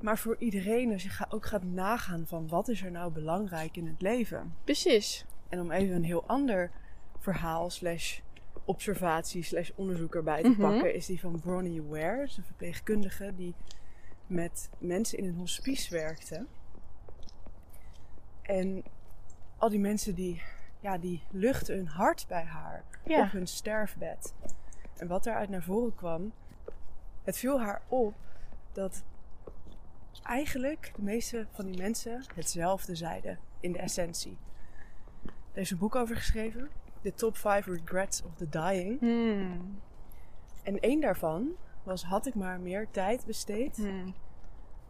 Maar 0.00 0.18
voor 0.18 0.36
iedereen, 0.38 0.92
als 0.92 1.02
je 1.02 1.10
ook 1.28 1.46
gaat 1.46 1.62
nagaan 1.64 2.26
van 2.26 2.48
wat 2.48 2.68
is 2.68 2.82
er 2.82 2.90
nou 2.90 3.12
belangrijk 3.12 3.76
in 3.76 3.86
het 3.86 4.02
leven. 4.02 4.54
Precies. 4.64 5.24
En 5.48 5.60
om 5.60 5.70
even 5.70 5.94
een 5.96 6.04
heel 6.04 6.24
ander 6.26 6.70
verhaal 7.18 7.70
slash 7.70 8.18
observatie 8.64 9.42
slash 9.42 9.70
onderzoek 9.74 10.14
erbij 10.14 10.42
te 10.42 10.48
Mhm. 10.48 10.60
pakken, 10.60 10.94
is 10.94 11.06
die 11.06 11.20
van 11.20 11.40
Bronnie 11.40 11.82
Ware, 11.82 12.22
een 12.36 12.44
verpleegkundige 12.44 13.32
die 13.36 13.54
met 14.26 14.70
mensen 14.78 15.18
in 15.18 15.24
een 15.24 15.34
hospice 15.34 15.90
werkte. 15.94 16.46
En 18.42 18.84
al 19.56 19.68
die 19.68 19.80
mensen 19.80 20.14
die, 20.14 20.42
ja, 20.80 20.98
die 20.98 21.22
luchten 21.30 21.76
hun 21.76 21.86
hart 21.88 22.24
bij 22.28 22.44
haar 22.44 22.84
Ja. 23.04 23.22
op 23.24 23.30
hun 23.30 23.46
sterfbed. 23.46 24.34
En 24.96 25.06
wat 25.06 25.24
daaruit 25.24 25.48
naar 25.48 25.62
voren 25.62 25.94
kwam, 25.94 26.32
het 27.22 27.38
viel 27.38 27.60
haar 27.60 27.82
op 27.88 28.14
dat 28.72 29.02
eigenlijk 30.22 30.92
de 30.96 31.02
meeste 31.02 31.46
van 31.52 31.64
die 31.66 31.76
mensen 31.78 32.24
hetzelfde 32.34 32.94
zeiden 32.94 33.38
in 33.60 33.72
de 33.72 33.78
essentie. 33.78 34.36
Er 35.52 35.60
is 35.60 35.70
een 35.70 35.78
boek 35.78 35.94
over 35.94 36.16
geschreven, 36.16 36.68
The 37.02 37.14
Top 37.14 37.36
5 37.36 37.66
Regrets 37.66 38.22
of 38.22 38.34
the 38.34 38.48
Dying. 38.48 39.00
Hmm. 39.00 39.80
En 40.62 40.80
één 40.80 41.00
daarvan 41.00 41.48
was: 41.84 42.04
had 42.04 42.26
ik 42.26 42.34
maar 42.34 42.60
meer 42.60 42.90
tijd 42.90 43.26
besteed 43.26 43.76
Hmm. 43.76 44.14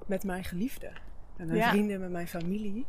met 0.06 0.24
mijn 0.24 0.44
geliefden, 0.44 0.92
met 1.36 1.46
mijn 1.46 1.58
Ja. 1.58 1.68
vrienden, 1.68 2.00
met 2.00 2.10
mijn 2.10 2.28
familie. 2.28 2.86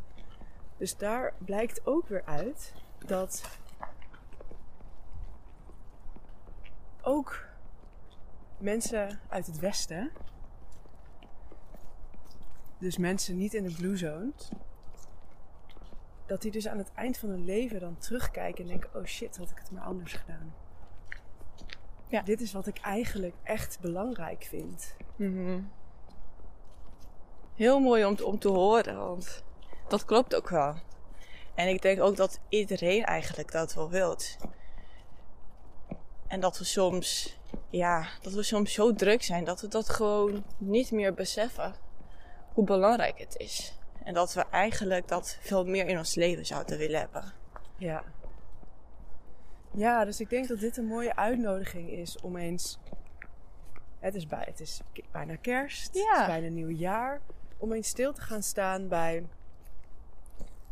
Dus 0.77 0.97
daar 0.97 1.33
blijkt 1.37 1.85
ook 1.85 2.07
weer 2.07 2.25
uit 2.25 2.73
dat 3.05 3.59
ook 7.01 7.45
mensen 8.57 9.19
uit 9.29 9.45
het 9.47 9.59
Westen, 9.59 10.11
dus 12.77 12.97
mensen 12.97 13.37
niet 13.37 13.53
in 13.53 13.63
de 13.63 13.73
Blue 13.73 13.97
Zones, 13.97 14.49
dat 16.25 16.41
die 16.41 16.51
dus 16.51 16.67
aan 16.67 16.77
het 16.77 16.91
eind 16.93 17.17
van 17.17 17.29
hun 17.29 17.45
leven 17.45 17.79
dan 17.79 17.97
terugkijken 17.97 18.63
en 18.63 18.69
denken: 18.69 18.89
oh 18.95 19.05
shit, 19.05 19.37
had 19.37 19.49
ik 19.49 19.57
het 19.57 19.71
maar 19.71 19.83
anders 19.83 20.13
gedaan. 20.13 20.53
Ja. 22.15 22.21
Dit 22.21 22.41
is 22.41 22.51
wat 22.51 22.67
ik 22.67 22.79
eigenlijk 22.79 23.35
echt 23.43 23.79
belangrijk 23.81 24.43
vind. 24.49 24.95
Mhm. 25.15 25.59
Heel 27.55 27.79
mooi 27.79 28.05
om 28.05 28.15
te, 28.15 28.25
om 28.25 28.39
te 28.39 28.47
horen, 28.47 28.97
want 28.97 29.43
dat 29.87 30.05
klopt 30.05 30.35
ook 30.35 30.49
wel. 30.49 30.75
En 31.55 31.67
ik 31.67 31.81
denk 31.81 32.01
ook 32.01 32.15
dat 32.15 32.39
iedereen 32.49 33.05
eigenlijk 33.05 33.51
dat 33.51 33.73
wel 33.73 33.89
wilt. 33.89 34.37
En 36.27 36.39
dat 36.39 36.57
we 36.57 36.63
soms, 36.63 37.37
ja, 37.69 38.07
dat 38.21 38.33
we 38.33 38.43
soms 38.43 38.73
zo 38.73 38.93
druk 38.93 39.23
zijn 39.23 39.43
dat 39.43 39.61
we 39.61 39.67
dat 39.67 39.89
gewoon 39.89 40.43
niet 40.57 40.91
meer 40.91 41.13
beseffen 41.13 41.75
hoe 42.53 42.65
belangrijk 42.65 43.19
het 43.19 43.35
is. 43.37 43.77
En 44.03 44.13
dat 44.13 44.33
we 44.33 44.45
eigenlijk 44.51 45.07
dat 45.07 45.37
veel 45.41 45.65
meer 45.65 45.87
in 45.87 45.97
ons 45.97 46.15
leven 46.15 46.45
zouden 46.45 46.77
willen 46.77 46.99
hebben. 46.99 47.33
Ja. 47.77 48.03
Ja, 49.75 50.05
dus 50.05 50.19
ik 50.19 50.29
denk 50.29 50.47
dat 50.47 50.59
dit 50.59 50.77
een 50.77 50.85
mooie 50.85 51.15
uitnodiging 51.15 51.89
is 51.89 52.17
om 52.21 52.35
eens. 52.35 52.79
Het 53.99 54.15
is, 54.15 54.27
bij, 54.27 54.43
het 54.45 54.59
is 54.59 54.81
bijna 55.11 55.35
kerst, 55.35 55.87
het 55.87 55.95
is 55.95 56.25
bijna 56.25 56.47
nieuwjaar. 56.47 57.21
Om 57.57 57.73
eens 57.73 57.87
stil 57.87 58.13
te 58.13 58.21
gaan 58.21 58.43
staan 58.43 58.87
bij. 58.87 59.25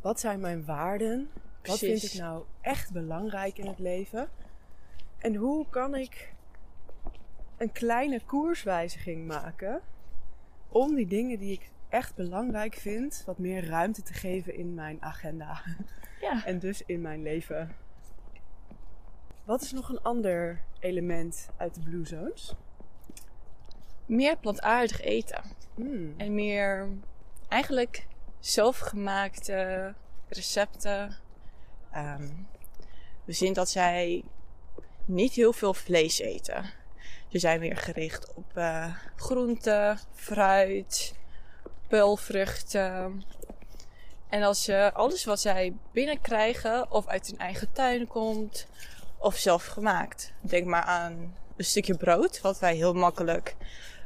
Wat 0.01 0.19
zijn 0.19 0.39
mijn 0.39 0.65
waarden? 0.65 1.29
Wat 1.63 1.77
vind 1.77 2.03
ik 2.03 2.13
nou 2.13 2.43
echt 2.62 2.91
belangrijk 2.91 3.57
in 3.57 3.67
het 3.67 3.79
leven? 3.79 4.29
En 5.17 5.36
hoe 5.36 5.65
kan 5.69 5.95
ik 5.95 6.33
een 7.57 7.72
kleine 7.72 8.22
koerswijziging 8.25 9.27
maken 9.27 9.81
om 10.69 10.95
die 10.95 11.07
dingen 11.07 11.39
die 11.39 11.51
ik 11.51 11.69
echt 11.89 12.15
belangrijk 12.15 12.74
vind, 12.74 13.24
wat 13.25 13.38
meer 13.38 13.65
ruimte 13.67 14.01
te 14.01 14.13
geven 14.13 14.55
in 14.55 14.74
mijn 14.74 15.01
agenda? 15.01 15.62
Ja. 16.22 16.45
En 16.45 16.60
dus 16.60 16.83
in 16.86 17.01
mijn 17.01 17.22
leven. 17.22 17.75
Wat 19.43 19.62
is 19.62 19.71
nog 19.71 19.89
een 19.89 20.01
ander 20.01 20.62
element 20.79 21.50
uit 21.57 21.75
de 21.75 21.81
Blue 21.81 22.05
Zones? 22.05 22.53
Meer 24.05 24.38
plantaardig 24.38 25.01
eten. 25.01 25.43
Mm. 25.75 26.13
En 26.17 26.35
meer 26.35 26.89
eigenlijk 27.47 28.07
zelfgemaakte 28.39 29.93
recepten. 30.27 31.17
Ehm, 31.91 32.29
we 33.25 33.33
zien 33.33 33.53
dat 33.53 33.69
zij 33.69 34.23
niet 35.05 35.33
heel 35.33 35.53
veel 35.53 35.73
vlees 35.73 36.19
eten. 36.19 36.65
Ze 37.27 37.39
zijn 37.39 37.59
meer 37.59 37.77
gericht 37.77 38.33
op 38.33 38.57
eh 38.57 38.95
groenten, 39.15 40.00
fruit, 40.13 41.15
peulvruchten. 41.88 43.23
En 44.29 44.43
als 44.43 44.65
je 44.65 44.93
alles 44.93 45.25
wat 45.25 45.39
zij 45.39 45.73
binnenkrijgen, 45.91 46.91
of 46.91 47.07
uit 47.07 47.27
hun 47.27 47.38
eigen 47.38 47.71
tuin 47.71 48.07
komt, 48.07 48.67
of 49.24 49.38
zelf 49.38 49.65
gemaakt. 49.65 50.34
Denk 50.42 50.65
maar 50.65 50.82
aan 50.82 51.36
een 51.56 51.65
stukje 51.65 51.98
brood, 51.98 52.42
wat 52.42 52.60
wij 52.60 52.75
heel 52.75 52.94
makkelijk 52.94 53.56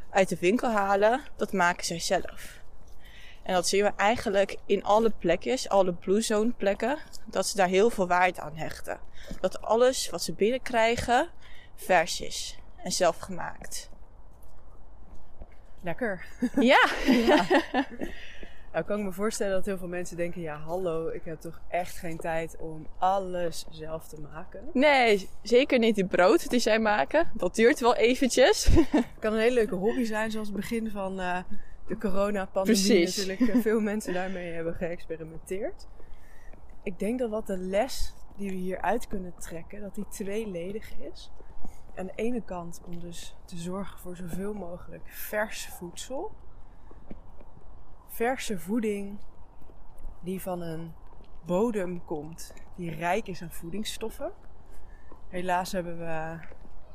uit 0.10 0.30
de 0.30 0.38
winkel 0.40 0.70
halen. 0.70 1.22
Dat 1.36 1.54
maken 1.54 1.86
zij 1.86 2.00
zelf. 2.00 2.60
En 3.44 3.54
dat 3.54 3.68
zien 3.68 3.84
we 3.84 3.92
eigenlijk 3.96 4.58
in 4.66 4.84
alle 4.84 5.10
plekjes, 5.10 5.70
alle 5.70 5.94
Blue 5.94 6.22
Zone 6.22 6.52
plekken, 6.52 6.98
dat 7.26 7.48
ze 7.48 7.56
daar 7.56 7.68
heel 7.68 7.90
veel 7.90 8.08
waarde 8.08 8.42
aan 8.42 8.56
hechten. 8.56 9.00
Dat 9.40 9.62
alles 9.62 10.10
wat 10.10 10.24
ze 10.24 10.34
binnenkrijgen 10.34 11.30
vers 11.76 12.22
is 12.22 12.58
en 12.84 12.92
zelf 12.92 13.18
gemaakt. 13.18 13.90
Lekker. 15.82 16.26
Ja, 16.60 16.90
Nou 18.72 18.86
kan 18.86 19.00
ik 19.00 19.06
me 19.06 19.12
voorstellen 19.12 19.54
dat 19.54 19.66
heel 19.66 19.78
veel 19.78 19.88
mensen 19.88 20.18
denken... 20.18 20.42
ja, 20.42 20.58
hallo, 20.58 21.08
ik 21.08 21.24
heb 21.24 21.42
toch 21.42 21.60
echt 21.68 21.98
geen 21.98 22.18
tijd 22.18 22.56
om 22.60 22.88
alles 22.98 23.66
zelf 23.70 24.08
te 24.08 24.22
maken. 24.22 24.70
nee, 24.74 25.30
zeker 25.42 25.80
niet 25.80 25.96
die 25.96 26.06
brood 26.06 26.50
die 26.50 26.60
zij 26.60 26.80
maken. 26.80 27.32
Dat 27.34 27.56
duurt 27.56 27.80
wel 27.80 27.96
eventjes. 27.96 28.66
Het 28.66 29.06
kan 29.20 29.34
een 29.34 29.40
hele 29.40 29.54
leuke 29.54 29.76
hobby 29.76 30.04
zijn, 30.04 30.32
zoals 30.32 30.48
het 30.48 30.56
begin 30.56 30.92
van 30.92 31.20
eh, 31.20 31.38
de 31.88 31.98
coronapandemie. 31.98 32.84
Precies. 32.84 33.18
Natuurlijk 33.18 33.56
eh, 33.56 33.62
veel 33.62 33.80
mensen 33.80 34.14
daarmee 34.14 34.52
hebben 34.52 34.74
geëxperimenteerd. 34.74 35.88
Ik 36.84 37.00
denk 37.00 37.20
dat 37.20 37.30
wat 37.30 37.48
de 37.48 37.58
les 37.58 38.14
die 38.38 38.50
we 38.50 38.56
hieruit 38.56 39.08
kunnen 39.08 39.34
trekken, 39.40 39.82
dat 39.82 39.96
die 39.96 40.08
tweeledig 40.10 40.92
is. 41.12 41.32
Aan 41.96 42.06
de 42.06 42.14
ene 42.16 42.42
kant 42.42 42.82
om 42.86 43.00
dus 43.00 43.36
te 43.46 43.58
zorgen 43.58 44.00
voor 44.00 44.16
zoveel 44.16 44.54
mogelijk 44.54 45.04
vers 45.06 45.66
voedsel. 45.66 46.32
Verse 48.18 48.60
voeding 48.60 49.20
die 50.20 50.42
van 50.42 50.62
een 50.62 50.94
bodem 51.46 52.06
komt 52.06 52.54
die 52.76 52.96
rijk 52.96 53.28
is 53.28 53.42
aan 53.42 53.52
voedingsstoffen. 53.52 54.32
Helaas 55.28 55.72
hebben 55.72 55.98
we 55.98 56.40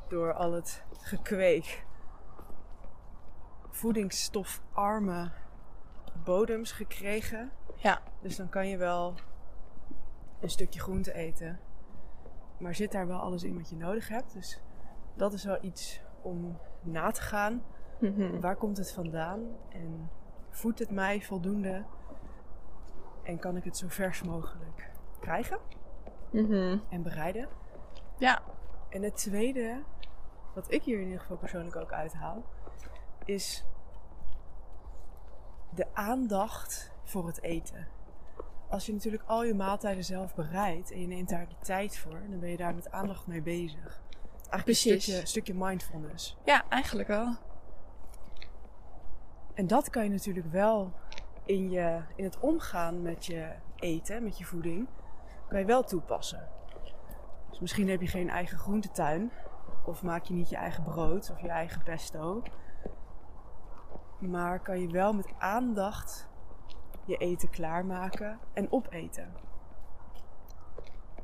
door 0.07 0.33
al 0.33 0.51
het 0.51 0.83
gekweek 0.99 1.85
voedingsstofarme 3.69 5.31
bodems 6.23 6.71
gekregen. 6.71 7.51
Ja. 7.75 8.01
Dus 8.21 8.35
dan 8.35 8.49
kan 8.49 8.67
je 8.67 8.77
wel 8.77 9.13
een 10.39 10.49
stukje 10.49 10.79
groente 10.79 11.13
eten. 11.13 11.59
Maar 12.57 12.75
zit 12.75 12.91
daar 12.91 13.07
wel 13.07 13.19
alles 13.19 13.43
in 13.43 13.57
wat 13.57 13.69
je 13.69 13.75
nodig 13.75 14.07
hebt? 14.07 14.33
Dus 14.33 14.61
dat 15.15 15.33
is 15.33 15.43
wel 15.43 15.57
iets 15.61 16.01
om 16.21 16.57
na 16.81 17.11
te 17.11 17.21
gaan. 17.21 17.63
Mhm. 17.99 18.39
Waar 18.39 18.55
komt 18.55 18.77
het 18.77 18.91
vandaan? 18.91 19.41
En 19.69 20.09
voedt 20.53 20.79
het 20.79 20.91
mij 20.91 21.21
voldoende? 21.21 21.83
En 23.23 23.39
kan 23.39 23.55
ik 23.57 23.63
het 23.63 23.77
zo 23.77 23.85
vers 23.89 24.21
mogelijk 24.23 24.89
krijgen 25.19 25.57
Mhm. 26.31 26.77
en 26.89 27.01
bereiden? 27.03 27.47
Ja. 28.17 28.41
En 28.89 29.03
het 29.03 29.15
tweede, 29.17 29.83
wat 30.53 30.71
ik 30.71 30.83
hier 30.83 30.97
in 30.99 31.05
ieder 31.05 31.19
geval 31.19 31.37
persoonlijk 31.37 31.75
ook 31.75 31.91
uithaal, 31.91 32.43
is 33.25 33.65
de 35.75 35.87
aandacht 35.93 36.91
voor 37.03 37.27
het 37.27 37.41
eten. 37.41 37.87
Als 38.69 38.85
je 38.85 38.93
natuurlijk 38.93 39.23
al 39.25 39.43
je 39.43 39.53
maaltijden 39.53 40.03
zelf 40.03 40.35
bereidt 40.35 40.91
en 40.91 40.99
je 41.01 41.07
neemt 41.07 41.29
daar 41.29 41.47
de 41.47 41.55
tijd 41.61 41.97
voor, 41.97 42.21
dan 42.29 42.39
ben 42.39 42.49
je 42.49 42.57
daar 42.57 42.75
met 42.75 42.91
aandacht 42.91 43.27
mee 43.27 43.41
bezig. 43.41 44.01
Eigenlijk 44.33 44.63
Precies. 44.63 44.91
een 44.93 45.01
stukje, 45.01 45.25
stukje 45.25 45.53
mindfulness. 45.53 46.37
ja, 46.45 46.63
eigenlijk 46.69 47.07
wel. 47.07 47.35
En 49.53 49.67
dat 49.67 49.89
kan 49.89 50.03
je 50.03 50.09
natuurlijk 50.09 50.51
wel 50.51 50.91
in, 51.45 51.69
je, 51.69 52.01
in 52.15 52.23
het 52.23 52.39
omgaan 52.39 53.01
met 53.01 53.25
je 53.25 53.51
eten, 53.75 54.23
met 54.23 54.37
je 54.37 54.45
voeding, 54.45 54.87
kan 55.47 55.59
je 55.59 55.65
wel 55.65 55.83
toepassen. 55.83 56.47
Dus 57.49 57.59
misschien 57.59 57.89
heb 57.89 58.01
je 58.01 58.07
geen 58.07 58.29
eigen 58.29 58.57
groentetuin, 58.57 59.31
of 59.85 60.03
maak 60.03 60.23
je 60.23 60.33
niet 60.33 60.49
je 60.49 60.55
eigen 60.55 60.83
brood 60.83 61.31
of 61.31 61.41
je 61.41 61.49
eigen 61.49 61.83
pesto. 61.83 62.41
Maar 64.19 64.59
kan 64.59 64.79
je 64.79 64.87
wel 64.87 65.13
met 65.13 65.33
aandacht 65.37 66.31
je 67.05 67.17
eten 67.17 67.49
klaarmaken 67.49 68.39
en 68.53 68.71
opeten. 68.71 69.33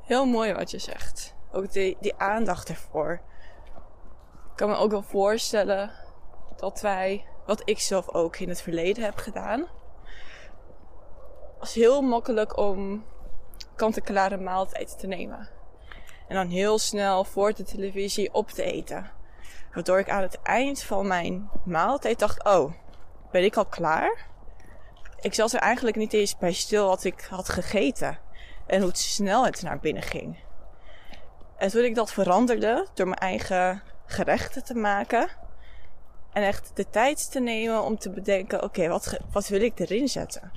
Heel 0.00 0.26
mooi 0.26 0.52
wat 0.52 0.70
je 0.70 0.78
zegt. 0.78 1.36
Ook 1.52 1.72
die, 1.72 1.96
die 2.00 2.16
aandacht 2.16 2.68
ervoor. 2.68 3.20
Ik 4.50 4.56
kan 4.56 4.68
me 4.68 4.76
ook 4.76 4.90
wel 4.90 5.02
voorstellen 5.02 5.90
dat 6.56 6.80
wij, 6.80 7.26
wat 7.46 7.62
ik 7.64 7.80
zelf 7.80 8.08
ook 8.08 8.36
in 8.36 8.48
het 8.48 8.62
verleden 8.62 9.04
heb 9.04 9.16
gedaan, 9.16 9.66
was 11.58 11.74
heel 11.74 12.02
makkelijk 12.02 12.56
om 12.56 13.04
kant-en-klare 13.76 14.36
maaltijden 14.36 14.96
te 14.96 15.06
nemen. 15.06 15.48
En 16.28 16.34
dan 16.34 16.48
heel 16.48 16.78
snel 16.78 17.24
voor 17.24 17.52
de 17.52 17.62
televisie 17.62 18.34
op 18.34 18.48
te 18.48 18.62
eten. 18.62 19.10
Waardoor 19.74 19.98
ik 19.98 20.10
aan 20.10 20.22
het 20.22 20.42
eind 20.42 20.82
van 20.82 21.06
mijn 21.06 21.50
maaltijd 21.64 22.18
dacht, 22.18 22.44
oh, 22.44 22.72
ben 23.30 23.44
ik 23.44 23.56
al 23.56 23.66
klaar? 23.66 24.26
Ik 25.20 25.34
zat 25.34 25.52
er 25.52 25.60
eigenlijk 25.60 25.96
niet 25.96 26.12
eens 26.12 26.38
bij 26.38 26.52
stil 26.52 26.86
wat 26.86 27.04
ik 27.04 27.26
had 27.30 27.48
gegeten. 27.48 28.18
En 28.66 28.82
hoe 28.82 28.90
snel 28.94 29.44
het 29.44 29.62
naar 29.62 29.78
binnen 29.78 30.02
ging. 30.02 30.38
En 31.56 31.68
toen 31.70 31.84
ik 31.84 31.94
dat 31.94 32.12
veranderde 32.12 32.86
door 32.94 33.06
mijn 33.06 33.18
eigen 33.18 33.82
gerechten 34.06 34.64
te 34.64 34.74
maken. 34.74 35.28
En 36.32 36.42
echt 36.42 36.70
de 36.74 36.90
tijd 36.90 37.30
te 37.30 37.40
nemen 37.40 37.82
om 37.82 37.98
te 37.98 38.10
bedenken, 38.10 38.62
oké, 38.62 38.88
wat, 38.88 39.18
wat 39.32 39.48
wil 39.48 39.60
ik 39.60 39.78
erin 39.78 40.08
zetten? 40.08 40.52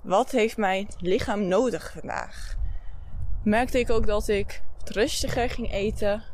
Wat 0.00 0.30
heeft 0.30 0.56
mijn 0.56 0.88
lichaam 0.98 1.48
nodig 1.48 1.90
vandaag? 1.92 2.56
Merkte 3.44 3.78
ik 3.78 3.90
ook 3.90 4.06
dat 4.06 4.28
ik 4.28 4.62
wat 4.78 4.88
rustiger 4.88 5.50
ging 5.50 5.72
eten. 5.72 6.24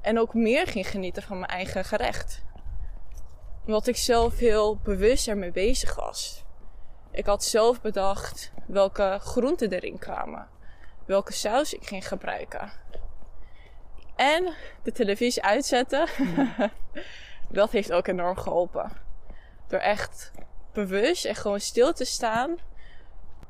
En 0.00 0.18
ook 0.18 0.34
meer 0.34 0.66
ging 0.66 0.88
genieten 0.88 1.22
van 1.22 1.38
mijn 1.38 1.50
eigen 1.50 1.84
gerecht. 1.84 2.42
Omdat 3.66 3.86
ik 3.86 3.96
zelf 3.96 4.38
heel 4.38 4.76
bewust 4.76 5.28
ermee 5.28 5.50
bezig 5.50 5.94
was. 5.94 6.44
Ik 7.10 7.26
had 7.26 7.44
zelf 7.44 7.80
bedacht 7.80 8.52
welke 8.66 9.18
groenten 9.20 9.72
erin 9.72 9.98
kwamen. 9.98 10.48
Welke 11.06 11.32
saus 11.32 11.74
ik 11.74 11.86
ging 11.86 12.08
gebruiken. 12.08 12.72
En 14.16 14.52
de 14.82 14.92
televisie 14.92 15.42
uitzetten. 15.42 16.08
dat 17.48 17.70
heeft 17.70 17.92
ook 17.92 18.06
enorm 18.06 18.36
geholpen. 18.36 18.90
Door 19.66 19.78
echt 19.78 20.32
bewust 20.72 21.24
en 21.24 21.34
gewoon 21.34 21.60
stil 21.60 21.92
te 21.92 22.04
staan 22.04 22.56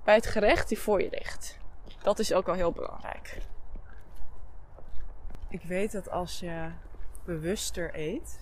bij 0.05 0.15
het 0.15 0.27
gerecht 0.27 0.69
die 0.69 0.79
voor 0.79 1.03
je 1.03 1.11
ligt. 1.11 1.59
Dat 2.03 2.19
is 2.19 2.33
ook 2.33 2.47
wel 2.47 2.55
heel 2.55 2.73
belangrijk. 2.73 3.39
Ik 5.49 5.63
weet 5.63 5.93
dat 5.93 6.11
als 6.11 6.41
je 6.41 6.71
bewuster 7.25 7.91
eet, 7.93 8.41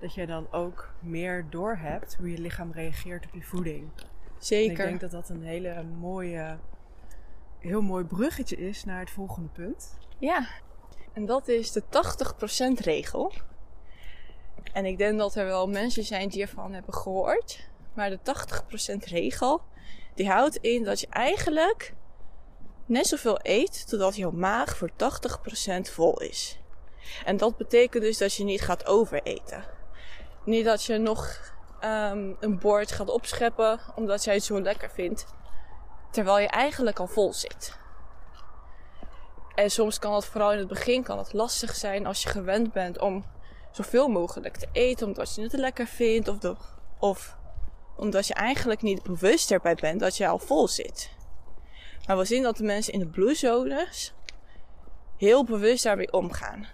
dat 0.00 0.14
je 0.14 0.26
dan 0.26 0.46
ook 0.50 0.92
meer 0.98 1.46
doorhebt 1.50 2.14
hoe 2.14 2.30
je 2.30 2.38
lichaam 2.38 2.72
reageert 2.72 3.26
op 3.26 3.34
je 3.34 3.42
voeding. 3.42 3.90
En 3.96 4.06
Zeker. 4.38 4.70
ik 4.70 4.76
denk 4.76 5.00
dat 5.00 5.10
dat 5.10 5.28
een 5.28 5.42
hele 5.42 5.82
mooie, 5.82 6.58
heel 7.58 7.82
mooi 7.82 8.04
bruggetje 8.04 8.56
is 8.56 8.84
naar 8.84 9.00
het 9.00 9.10
volgende 9.10 9.48
punt. 9.48 9.98
Ja, 10.18 10.46
en 11.12 11.26
dat 11.26 11.48
is 11.48 11.72
de 11.72 11.82
80% 11.82 12.84
regel. 12.84 13.32
En 14.72 14.84
ik 14.84 14.98
denk 14.98 15.18
dat 15.18 15.34
er 15.34 15.46
wel 15.46 15.68
mensen 15.68 16.04
zijn 16.04 16.28
die 16.28 16.42
ervan 16.42 16.72
hebben 16.72 16.94
gehoord. 16.94 17.68
Maar 17.94 18.10
de 18.10 18.18
80% 18.18 18.96
regel, 19.04 19.62
die 20.14 20.28
houdt 20.28 20.56
in 20.56 20.84
dat 20.84 21.00
je 21.00 21.06
eigenlijk 21.10 21.94
net 22.86 23.06
zoveel 23.06 23.38
eet 23.42 23.88
totdat 23.88 24.16
jouw 24.16 24.30
maag 24.30 24.76
voor 24.76 24.90
80% 24.90 24.94
vol 25.80 26.20
is. 26.20 26.58
En 27.24 27.36
dat 27.36 27.56
betekent 27.56 28.02
dus 28.02 28.18
dat 28.18 28.34
je 28.34 28.44
niet 28.44 28.60
gaat 28.60 28.86
overeten. 28.86 29.64
Niet 30.44 30.64
dat 30.64 30.84
je 30.84 30.98
nog 30.98 31.52
ehm, 31.80 32.32
een 32.40 32.58
bord 32.58 32.92
gaat 32.92 33.08
opscheppen 33.08 33.80
omdat 33.94 34.24
jij 34.24 34.34
het 34.34 34.44
zo 34.44 34.60
lekker 34.60 34.90
vindt. 34.90 35.26
Terwijl 36.10 36.38
je 36.38 36.48
eigenlijk 36.48 36.98
al 36.98 37.06
vol 37.06 37.32
zit. 37.32 37.80
En 39.54 39.70
soms 39.70 39.98
kan 39.98 40.14
het 40.14 40.24
vooral 40.24 40.52
in 40.52 40.58
het 40.58 40.68
begin 40.68 41.02
kan 41.02 41.18
het 41.18 41.32
lastig 41.32 41.74
zijn 41.74 42.06
als 42.06 42.22
je 42.22 42.28
gewend 42.28 42.72
bent 42.72 42.98
om 42.98 43.24
zoveel 43.72 44.08
mogelijk 44.08 44.56
te 44.56 44.68
eten 44.72 45.06
omdat 45.06 45.34
je 45.34 45.42
het 45.42 45.52
lekker 45.52 45.86
vindt 45.86 46.28
of, 46.28 46.56
of 46.98 47.36
omdat 47.96 48.26
je 48.26 48.34
eigenlijk 48.34 48.82
niet 48.82 49.02
bewust 49.02 49.50
erbij 49.50 49.74
bent 49.74 50.00
dat 50.00 50.16
je 50.16 50.28
al 50.28 50.38
vol 50.38 50.68
zit. 50.68 51.10
Maar 52.06 52.18
we 52.18 52.24
zien 52.24 52.42
dat 52.42 52.56
de 52.56 52.64
mensen 52.64 52.92
in 52.92 52.98
de 52.98 53.06
blue 53.06 53.34
zones 53.34 54.14
heel 55.16 55.44
bewust 55.44 55.84
daarmee 55.84 56.12
omgaan. 56.12 56.66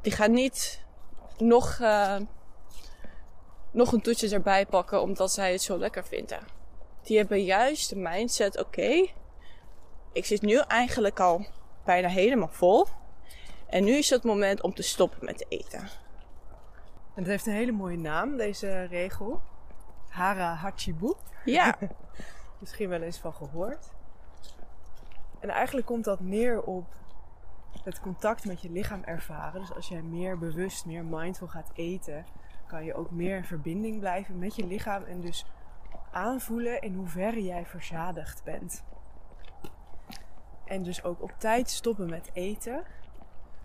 die 0.00 0.12
gaan 0.12 0.32
niet 0.32 0.84
nog, 1.38 1.78
uh, 1.80 2.16
nog 3.70 3.92
een 3.92 4.00
toetje 4.02 4.28
erbij 4.28 4.66
pakken 4.66 5.02
omdat 5.02 5.32
zij 5.32 5.52
het 5.52 5.62
zo 5.62 5.78
lekker 5.78 6.04
vinden. 6.04 6.40
Die 7.02 7.18
hebben 7.18 7.44
juist 7.44 7.88
de 7.88 7.96
mindset: 7.96 8.58
oké, 8.58 9.08
ik 10.12 10.26
zit 10.26 10.42
nu 10.42 10.56
eigenlijk 10.58 11.20
al 11.20 11.46
bijna 11.84 12.08
helemaal 12.08 12.50
vol. 12.50 12.86
En 13.72 13.84
nu 13.84 13.92
is 13.92 14.10
het 14.10 14.24
moment 14.24 14.62
om 14.62 14.74
te 14.74 14.82
stoppen 14.82 15.24
met 15.24 15.46
eten. 15.48 15.78
En 17.14 17.22
het 17.22 17.26
heeft 17.26 17.46
een 17.46 17.52
hele 17.52 17.72
mooie 17.72 17.98
naam, 17.98 18.36
deze 18.36 18.84
regel. 18.84 19.40
Hara 20.08 20.54
Hachibu. 20.54 21.14
Ja. 21.44 21.78
Misschien 22.60 22.88
wel 22.88 23.00
eens 23.02 23.18
van 23.18 23.34
gehoord. 23.34 23.92
En 25.40 25.48
eigenlijk 25.48 25.86
komt 25.86 26.04
dat 26.04 26.20
neer 26.20 26.62
op 26.62 26.84
het 27.84 28.00
contact 28.00 28.44
met 28.44 28.62
je 28.62 28.70
lichaam 28.70 29.02
ervaren. 29.04 29.60
Dus 29.60 29.74
als 29.74 29.88
jij 29.88 30.02
meer 30.02 30.38
bewust, 30.38 30.86
meer 30.86 31.04
mindful 31.04 31.48
gaat 31.48 31.70
eten, 31.74 32.26
kan 32.66 32.84
je 32.84 32.94
ook 32.94 33.10
meer 33.10 33.36
in 33.36 33.44
verbinding 33.44 33.98
blijven 33.98 34.38
met 34.38 34.54
je 34.54 34.66
lichaam 34.66 35.04
en 35.04 35.20
dus 35.20 35.46
aanvoelen 36.10 36.80
in 36.80 36.94
hoeverre 36.94 37.42
jij 37.42 37.66
verzadigd 37.66 38.44
bent. 38.44 38.84
En 40.64 40.82
dus 40.82 41.04
ook 41.04 41.22
op 41.22 41.32
tijd 41.38 41.70
stoppen 41.70 42.10
met 42.10 42.30
eten, 42.32 42.84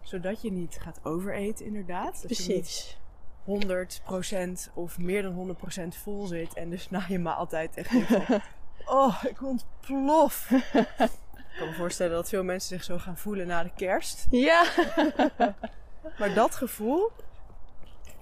zodat 0.07 0.41
je 0.41 0.51
niet 0.51 0.77
gaat 0.81 0.99
overeten, 1.03 1.65
inderdaad. 1.65 2.13
Dat 2.13 2.25
Precies. 2.25 2.97
je 3.45 3.55
niet 3.55 4.69
100% 4.69 4.73
of 4.73 4.97
meer 4.97 5.21
dan 5.21 5.57
100% 5.95 6.01
vol 6.01 6.25
zit 6.25 6.53
en 6.53 6.69
dus 6.69 6.89
na 6.89 7.05
je 7.07 7.19
maaltijd 7.19 7.77
echt 7.77 7.91
oh, 8.85 9.23
ik 9.27 9.43
ontplof. 9.43 10.51
Ik 10.51 11.63
kan 11.63 11.67
me 11.67 11.73
voorstellen 11.73 12.15
dat 12.15 12.29
veel 12.29 12.43
mensen 12.43 12.69
zich 12.69 12.83
zo 12.83 12.97
gaan 12.97 13.17
voelen 13.17 13.47
na 13.47 13.63
de 13.63 13.71
kerst. 13.75 14.27
Ja. 14.29 14.65
maar 16.19 16.33
dat 16.33 16.55
gevoel, 16.55 17.11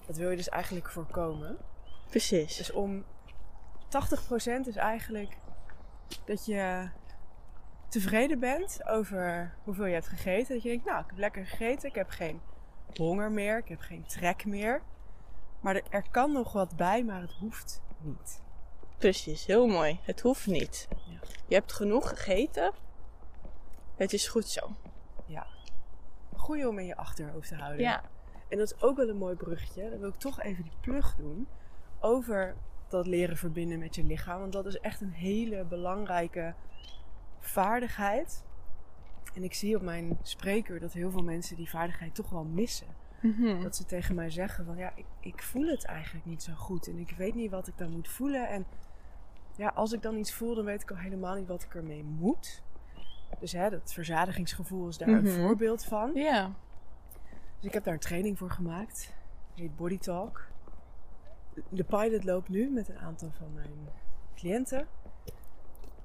dat 0.05 0.17
wil 0.17 0.29
je 0.29 0.35
dus 0.35 0.49
eigenlijk 0.49 0.89
voorkomen. 0.89 1.57
Precies. 2.09 2.57
Dus 2.57 2.71
om 2.71 3.03
80% 4.63 4.67
is 4.67 4.75
eigenlijk 4.75 5.37
dat 6.25 6.45
je 6.45 6.89
tevreden 8.01 8.39
bent 8.39 8.87
over 8.87 9.55
hoeveel 9.63 9.85
je 9.85 9.93
hebt 9.93 10.07
gegeten. 10.07 10.53
Dat 10.53 10.63
je 10.63 10.69
denkt, 10.69 10.85
nou, 10.85 10.99
ik 10.99 11.05
heb 11.07 11.17
lekker 11.17 11.45
gegeten. 11.45 11.89
Ik 11.89 11.95
heb 11.95 12.09
geen 12.09 12.41
honger 12.93 13.31
meer. 13.31 13.57
Ik 13.57 13.67
heb 13.67 13.79
geen 13.79 14.05
trek 14.05 14.45
meer. 14.45 14.81
Maar 15.59 15.81
er 15.89 16.09
kan 16.11 16.31
nog 16.31 16.51
wat 16.51 16.75
bij, 16.75 17.03
maar 17.03 17.21
het 17.21 17.31
hoeft 17.31 17.81
niet. 17.99 18.41
Precies, 18.97 19.45
heel 19.45 19.67
mooi. 19.67 19.99
Het 20.03 20.21
hoeft 20.21 20.47
niet. 20.47 20.87
Ja. 20.89 21.19
Je 21.47 21.55
hebt 21.55 21.73
genoeg 21.73 22.09
gegeten. 22.09 22.71
Het 23.95 24.13
is 24.13 24.27
goed 24.27 24.47
zo. 24.47 24.69
Ja. 25.25 25.47
Goeie 26.35 26.69
om 26.69 26.79
in 26.79 26.85
je 26.85 26.95
achterhoofd 26.95 27.47
te 27.47 27.55
houden. 27.55 27.81
Ja. 27.81 28.03
En 28.47 28.57
dat 28.57 28.71
is 28.71 28.81
ook 28.81 28.97
wel 28.97 29.09
een 29.09 29.17
mooi 29.17 29.35
bruggetje. 29.35 29.89
Dan 29.89 29.99
wil 29.99 30.09
ik 30.09 30.15
toch 30.15 30.41
even 30.41 30.63
die 30.63 30.77
plug 30.81 31.15
doen. 31.15 31.47
Over 31.99 32.55
dat 32.87 33.07
leren 33.07 33.37
verbinden 33.37 33.79
met 33.79 33.95
je 33.95 34.03
lichaam. 34.03 34.39
Want 34.39 34.53
dat 34.53 34.65
is 34.65 34.79
echt 34.79 35.01
een 35.01 35.13
hele 35.13 35.63
belangrijke 35.63 36.53
vaardigheid. 37.47 38.43
En 39.33 39.43
ik 39.43 39.53
zie 39.53 39.75
op 39.75 39.81
mijn 39.81 40.17
spreker 40.21 40.79
dat 40.79 40.93
heel 40.93 41.11
veel 41.11 41.23
mensen 41.23 41.55
die 41.55 41.69
vaardigheid 41.69 42.15
toch 42.15 42.29
wel 42.29 42.43
missen. 42.43 42.87
Mhm. 43.21 43.61
Dat 43.61 43.75
ze 43.75 43.85
tegen 43.85 44.15
mij 44.15 44.29
zeggen 44.29 44.65
van 44.65 44.77
ja, 44.77 44.91
ik, 44.95 45.05
ik 45.19 45.43
voel 45.43 45.67
het 45.67 45.85
eigenlijk 45.85 46.25
niet 46.25 46.43
zo 46.43 46.53
goed. 46.53 46.87
En 46.87 46.97
ik 46.97 47.13
weet 47.17 47.35
niet 47.35 47.51
wat 47.51 47.67
ik 47.67 47.77
dan 47.77 47.91
moet 47.91 48.07
voelen. 48.07 48.47
En 48.49 48.65
ja, 49.55 49.67
als 49.75 49.91
ik 49.93 50.01
dan 50.01 50.17
iets 50.17 50.33
voel, 50.33 50.55
dan 50.55 50.65
weet 50.65 50.81
ik 50.81 50.91
al 50.91 50.97
helemaal 50.97 51.35
niet 51.35 51.47
wat 51.47 51.63
ik 51.63 51.75
ermee 51.75 52.03
moet. 52.03 52.63
Dus 53.39 53.51
hè, 53.51 53.69
dat 53.69 53.93
verzadigingsgevoel 53.93 54.87
is 54.87 54.97
daar 54.97 55.07
een 55.07 55.23
Mhm. 55.23 55.41
voorbeeld 55.41 55.85
van. 55.85 56.11
Ja. 56.13 56.51
Dus 57.57 57.65
ik 57.65 57.73
heb 57.73 57.83
daar 57.83 57.93
een 57.93 57.99
training 57.99 58.37
voor 58.37 58.49
gemaakt. 58.51 59.13
Het 59.49 59.59
heet 59.59 59.75
Body 59.75 59.97
Talk. 59.97 60.47
De 61.69 61.83
pilot 61.83 62.23
loopt 62.23 62.49
nu 62.49 62.69
met 62.69 62.89
een 62.89 62.97
aantal 62.99 63.31
van 63.37 63.53
mijn 63.53 63.89
cliënten. 64.35 64.87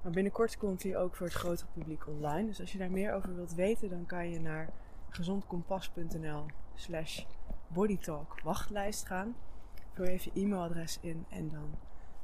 Maar 0.02 0.12
binnenkort 0.12 0.56
komt 0.56 0.82
hij 0.82 0.96
ook 0.96 1.16
voor 1.16 1.26
het 1.26 1.34
grotere 1.34 1.68
publiek 1.72 2.06
online. 2.06 2.46
Dus 2.46 2.60
als 2.60 2.72
je 2.72 2.78
daar 2.78 2.90
meer 2.90 3.14
over 3.14 3.34
wilt 3.34 3.54
weten, 3.54 3.90
dan 3.90 4.06
kan 4.06 4.30
je 4.30 4.40
naar 4.40 4.68
gezondkompas.nl 5.08 6.46
slash 6.74 7.24
bodytalk 7.68 8.40
wachtlijst 8.42 9.06
gaan. 9.06 9.34
Vul 9.92 10.04
even 10.04 10.30
je 10.34 10.40
e-mailadres 10.40 10.98
in 11.00 11.26
en 11.28 11.48
dan 11.48 11.78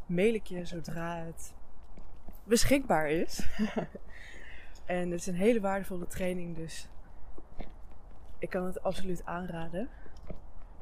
mail 0.07 0.35
ik 0.35 0.47
je 0.47 0.65
zodra 0.65 1.17
het 1.17 1.55
beschikbaar 2.45 3.11
is. 3.11 3.47
en 4.85 5.11
het 5.11 5.21
is 5.21 5.27
een 5.27 5.35
hele 5.35 5.61
waardevolle 5.61 6.07
training, 6.07 6.57
dus 6.57 6.89
ik 8.39 8.51
kan 8.51 8.65
het 8.65 8.83
absoluut 8.83 9.25
aanraden. 9.25 9.89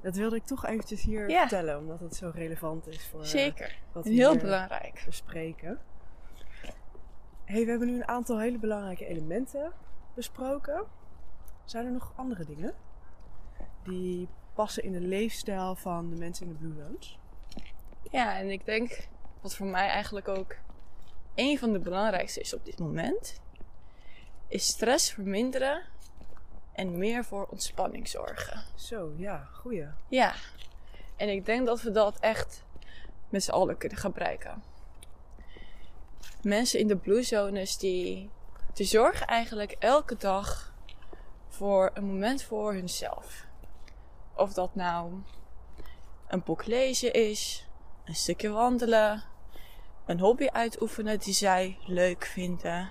Dat 0.00 0.16
wilde 0.16 0.36
ik 0.36 0.44
toch 0.44 0.66
eventjes 0.66 1.02
hier 1.02 1.30
vertellen, 1.30 1.78
omdat 1.78 2.00
het 2.00 2.16
zo 2.16 2.30
relevant 2.34 2.86
is 2.86 3.06
voor 3.06 3.26
Zeker. 3.26 3.78
wat 3.92 4.04
we 4.04 4.10
Heel 4.10 4.30
hier 4.30 4.40
belangrijk. 4.40 5.02
bespreken. 5.06 5.78
Hey, 7.44 7.64
we 7.64 7.70
hebben 7.70 7.88
nu 7.88 7.94
een 7.94 8.08
aantal 8.08 8.40
hele 8.40 8.58
belangrijke 8.58 9.06
elementen 9.06 9.72
besproken. 10.14 10.84
Zijn 11.64 11.86
er 11.86 11.92
nog 11.92 12.12
andere 12.16 12.44
dingen 12.44 12.74
die 13.82 14.28
passen 14.54 14.82
in 14.82 14.92
de 14.92 15.00
leefstijl 15.00 15.74
van 15.74 16.10
de 16.10 16.16
mensen 16.16 16.46
in 16.46 16.52
de 16.52 16.58
Blue 16.58 16.74
Zones? 16.74 17.18
Ja, 18.10 18.38
en 18.38 18.50
ik 18.50 18.64
denk 18.64 19.08
wat 19.40 19.54
voor 19.54 19.66
mij 19.66 19.88
eigenlijk 19.88 20.28
ook 20.28 20.56
een 21.34 21.58
van 21.58 21.72
de 21.72 21.78
belangrijkste 21.78 22.40
is 22.40 22.54
op 22.54 22.64
dit 22.64 22.78
moment, 22.78 23.40
is 24.48 24.66
stress 24.66 25.12
verminderen 25.12 25.82
en 26.72 26.98
meer 26.98 27.24
voor 27.24 27.46
ontspanning 27.46 28.08
zorgen. 28.08 28.62
Zo, 28.74 29.12
ja, 29.16 29.48
goeie. 29.52 29.86
Ja, 30.08 30.34
en 31.16 31.28
ik 31.28 31.46
denk 31.46 31.66
dat 31.66 31.82
we 31.82 31.90
dat 31.90 32.18
echt 32.18 32.64
met 33.28 33.44
z'n 33.44 33.50
allen 33.50 33.76
kunnen 33.76 33.98
gebruiken. 33.98 34.62
Mensen 36.44 36.78
in 36.78 36.88
de 36.88 36.96
blue 36.96 37.22
zones 37.22 37.76
die, 37.76 38.30
zorgen 38.74 39.26
eigenlijk 39.26 39.76
elke 39.78 40.16
dag 40.16 40.74
voor 41.48 41.90
een 41.94 42.04
moment 42.04 42.42
voor 42.42 42.72
hunzelf. 42.72 43.46
Of 44.36 44.52
dat 44.52 44.74
nou 44.74 45.12
een 46.28 46.42
boek 46.42 46.66
lezen 46.66 47.12
is, 47.12 47.68
een 48.04 48.14
stukje 48.14 48.48
wandelen, 48.48 49.22
een 50.06 50.20
hobby 50.20 50.46
uitoefenen 50.46 51.18
die 51.18 51.34
zij 51.34 51.78
leuk 51.86 52.24
vinden. 52.24 52.90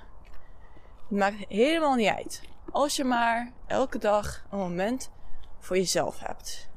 Het 1.10 1.18
maakt 1.18 1.46
helemaal 1.48 1.96
niet 1.96 2.13
uit. 2.16 2.42
Als 2.72 2.96
je 2.96 3.04
maar 3.04 3.52
elke 3.68 3.98
dag 3.98 4.46
een 4.52 4.58
moment 4.58 5.12
voor 5.60 5.78
jezelf 5.78 6.20
hebt. 6.20 6.70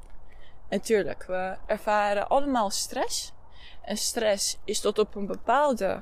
En 0.67 0.81
tuurlijk, 0.81 1.23
we 1.23 1.57
ervaren 1.65 2.29
allemaal 2.29 2.69
stress. 2.69 3.33
En 3.81 3.97
stress 3.97 4.57
is 4.63 4.79
tot 4.79 4.99
op 4.99 5.15
een 5.15 5.25
bepaalde 5.25 6.01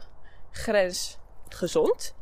grens 0.55 1.17
gezond. 1.49 2.15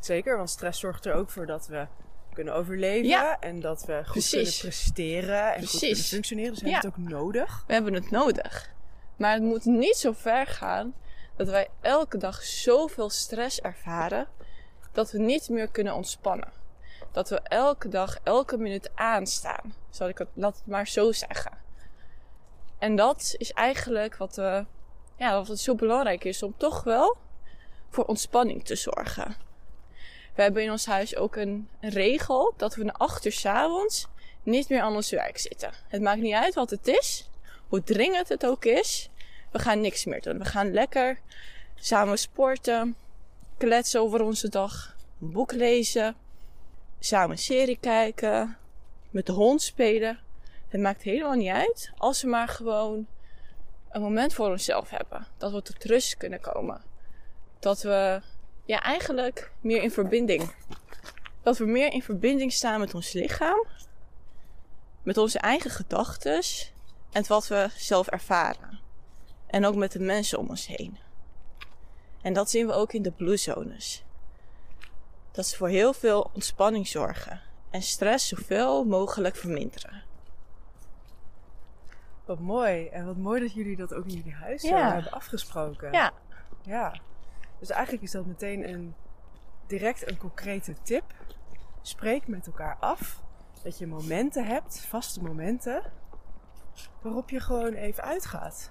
Zeker, 0.00 0.36
want 0.36 0.50
stress 0.50 0.80
zorgt 0.80 1.06
er 1.06 1.14
ook 1.14 1.30
voor 1.30 1.46
dat 1.46 1.66
we 1.66 1.86
kunnen 2.32 2.54
overleven 2.54 3.08
Ja. 3.08 3.40
en 3.40 3.60
dat 3.60 3.84
we 3.84 3.94
goed 4.04 4.12
Precies. 4.12 4.30
kunnen 4.32 4.52
presteren 4.60 5.54
en 5.54 5.66
goed 5.66 5.78
kunnen 5.80 5.96
functioneren. 5.98 6.52
Dus 6.52 6.62
we 6.62 6.70
hebben 6.70 6.90
het 6.90 7.00
ook 7.00 7.08
nodig. 7.08 7.64
We 7.66 7.72
hebben 7.72 7.94
het 7.94 8.10
nodig. 8.10 8.70
Maar 9.16 9.32
het 9.32 9.42
moet 9.42 9.64
niet 9.64 9.96
zo 9.96 10.12
ver 10.12 10.46
gaan 10.46 10.94
dat 11.36 11.48
wij 11.48 11.68
elke 11.80 12.16
dag 12.16 12.42
zoveel 12.42 13.10
stress 13.10 13.60
ervaren 13.60 14.26
dat 14.92 15.10
we 15.10 15.18
niet 15.18 15.48
meer 15.48 15.68
kunnen 15.68 15.94
ontspannen. 15.94 16.52
Dat 17.12 17.28
we 17.28 17.40
elke 17.40 17.88
dag, 17.88 18.18
elke 18.22 18.56
minuut 18.56 18.90
aanstaan. 18.94 19.74
Zal 19.90 20.08
ik 20.08 20.18
het, 20.18 20.28
laat 20.34 20.56
het 20.56 20.66
maar 20.66 20.88
zo 20.88 21.12
zeggen. 21.12 21.52
En 22.78 22.96
dat 22.96 23.34
is 23.38 23.52
eigenlijk 23.52 24.16
wat, 24.16 24.36
we, 24.36 24.66
ja, 25.16 25.34
wat 25.34 25.48
het 25.48 25.60
zo 25.60 25.74
belangrijk 25.74 26.24
is 26.24 26.42
om 26.42 26.54
toch 26.56 26.82
wel 26.84 27.16
voor 27.90 28.04
ontspanning 28.04 28.64
te 28.64 28.76
zorgen. 28.76 29.36
We 30.34 30.42
hebben 30.42 30.62
in 30.62 30.70
ons 30.70 30.86
huis 30.86 31.16
ook 31.16 31.36
een, 31.36 31.68
regel 31.80 32.54
dat 32.56 32.74
we 32.74 32.84
na 32.84 32.92
acht 32.92 33.26
's 33.30 33.44
avonds 33.44 34.06
niet 34.42 34.68
meer 34.68 34.80
aan 34.80 34.94
ons 34.94 35.10
werk 35.10 35.38
zitten. 35.38 35.72
Het 35.88 36.02
maakt 36.02 36.20
niet 36.20 36.34
uit 36.34 36.54
wat 36.54 36.70
het 36.70 36.86
is, 36.86 37.30
hoe 37.68 37.82
dringend 37.82 38.28
het 38.28 38.46
ook 38.46 38.64
is. 38.64 39.10
We 39.52 39.58
gaan 39.58 39.80
niks 39.80 40.04
meer 40.04 40.20
doen. 40.20 40.38
We 40.38 40.44
gaan 40.44 40.72
lekker 40.72 41.20
samen 41.74 42.18
sporten, 42.18 42.96
kletsen 43.56 44.00
over 44.00 44.22
onze 44.22 44.48
dag, 44.48 44.96
een 45.20 45.32
boek 45.32 45.52
lezen, 45.52 46.16
samen 46.98 47.30
een 47.30 47.38
serie 47.38 47.78
kijken, 47.80 48.56
met 49.10 49.26
de 49.26 49.32
hond 49.32 49.62
spelen. 49.62 50.18
Het 50.68 50.80
maakt 50.80 51.02
helemaal 51.02 51.34
niet 51.34 51.52
uit 51.52 51.92
als 51.96 52.22
we 52.22 52.28
maar 52.28 52.48
gewoon 52.48 53.06
een 53.90 54.00
moment 54.00 54.34
voor 54.34 54.50
onszelf 54.50 54.90
hebben. 54.90 55.26
Dat 55.36 55.52
we 55.52 55.62
tot 55.62 55.84
rust 55.84 56.16
kunnen 56.16 56.40
komen. 56.40 56.82
Dat 57.58 57.82
we 57.82 58.20
ja, 58.64 58.82
eigenlijk 58.82 59.52
meer 59.60 59.82
in 59.82 59.90
verbinding. 59.90 60.54
Dat 61.42 61.58
we 61.58 61.64
meer 61.64 61.92
in 61.92 62.02
verbinding 62.02 62.52
staan 62.52 62.80
met 62.80 62.94
ons 62.94 63.12
lichaam. 63.12 63.66
Met 65.02 65.16
onze 65.16 65.38
eigen 65.38 65.70
gedachten. 65.70 66.42
En 67.12 67.24
wat 67.28 67.48
we 67.48 67.68
zelf 67.76 68.06
ervaren. 68.06 68.78
En 69.46 69.64
ook 69.66 69.74
met 69.74 69.92
de 69.92 70.00
mensen 70.00 70.38
om 70.38 70.48
ons 70.48 70.66
heen. 70.66 70.98
En 72.22 72.32
dat 72.32 72.50
zien 72.50 72.66
we 72.66 72.72
ook 72.72 72.92
in 72.92 73.02
de 73.02 73.10
blue 73.10 73.36
zones. 73.36 74.04
Dat 75.32 75.46
ze 75.46 75.56
voor 75.56 75.68
heel 75.68 75.92
veel 75.92 76.30
ontspanning 76.34 76.86
zorgen. 76.88 77.40
En 77.70 77.82
stress 77.82 78.28
zoveel 78.28 78.84
mogelijk 78.84 79.36
verminderen. 79.36 80.02
Wat 82.24 82.38
mooi. 82.38 82.86
En 82.88 83.06
wat 83.06 83.16
mooi 83.16 83.40
dat 83.40 83.52
jullie 83.52 83.76
dat 83.76 83.94
ook 83.94 84.04
in 84.04 84.14
jullie 84.14 84.34
huis 84.34 84.62
Ja. 84.62 84.92
hebben 84.92 85.12
afgesproken. 85.12 85.92
Ja, 85.92 86.12
Ja. 86.62 86.94
Dus 87.58 87.70
eigenlijk 87.70 88.02
is 88.02 88.10
dat 88.10 88.26
meteen 88.26 88.68
een 88.68 88.94
direct 89.66 90.10
een 90.10 90.18
concrete 90.18 90.74
tip. 90.82 91.04
Spreek 91.82 92.26
met 92.28 92.46
elkaar 92.46 92.76
af 92.80 93.22
dat 93.62 93.78
je 93.78 93.86
momenten 93.86 94.46
hebt, 94.46 94.80
vaste 94.80 95.22
momenten, 95.22 95.82
waarop 97.02 97.30
je 97.30 97.40
gewoon 97.40 97.72
even 97.72 98.02
uitgaat. 98.04 98.70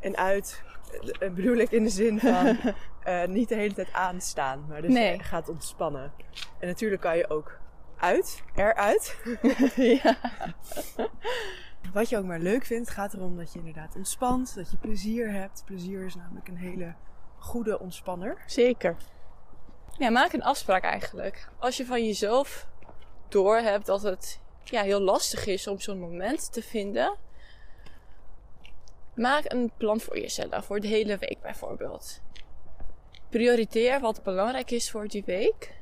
En 0.00 0.16
uit 0.16 0.62
eh, 1.20 1.30
bedoel 1.30 1.56
ik 1.56 1.70
in 1.70 1.82
de 1.82 1.88
zin 1.88 2.20
van 2.20 2.56
eh, 3.02 3.24
niet 3.26 3.48
de 3.48 3.54
hele 3.54 3.74
tijd 3.74 3.92
aanstaan, 3.92 4.64
maar 4.68 4.82
dus 4.82 4.92
Nee. 4.92 5.16
je 5.16 5.22
gaat 5.22 5.48
ontspannen. 5.48 6.12
En 6.58 6.66
natuurlijk 6.66 7.00
kan 7.00 7.16
je 7.16 7.30
ook 7.30 7.58
uit, 7.96 8.42
eruit. 8.54 9.16
ja. 10.02 10.16
Wat 11.92 12.08
je 12.08 12.18
ook 12.18 12.24
maar 12.24 12.38
leuk 12.38 12.64
vindt, 12.64 12.90
gaat 12.90 13.14
erom 13.14 13.36
dat 13.36 13.52
je 13.52 13.58
inderdaad 13.58 13.96
ontspant, 13.96 14.54
dat 14.54 14.70
je 14.70 14.76
plezier 14.76 15.32
hebt. 15.32 15.62
Plezier 15.64 16.04
is 16.04 16.14
namelijk 16.14 16.48
een 16.48 16.56
hele 16.56 16.94
goede 17.48 17.78
ontspanner. 17.78 18.42
zeker. 18.46 18.96
Ja, 19.98 20.10
maak 20.10 20.32
een 20.32 20.42
afspraak 20.42 20.82
eigenlijk. 20.82 21.48
Als 21.58 21.76
je 21.76 21.86
van 21.86 22.06
jezelf 22.06 22.66
doorhebt 23.28 23.86
dat 23.86 24.02
het 24.02 24.40
ja, 24.64 24.82
heel 24.82 25.00
lastig 25.00 25.46
is 25.46 25.66
om 25.66 25.80
zo'n 25.80 25.98
moment 25.98 26.52
te 26.52 26.62
vinden, 26.62 27.16
maak 29.14 29.52
een 29.52 29.70
plan 29.76 30.00
voor 30.00 30.18
jezelf, 30.18 30.64
voor 30.64 30.80
de 30.80 30.86
hele 30.86 31.16
week 31.18 31.40
bijvoorbeeld. 31.42 32.20
Prioriteer 33.28 34.00
wat 34.00 34.22
belangrijk 34.22 34.70
is 34.70 34.90
voor 34.90 35.08
die 35.08 35.22
week. 35.26 35.76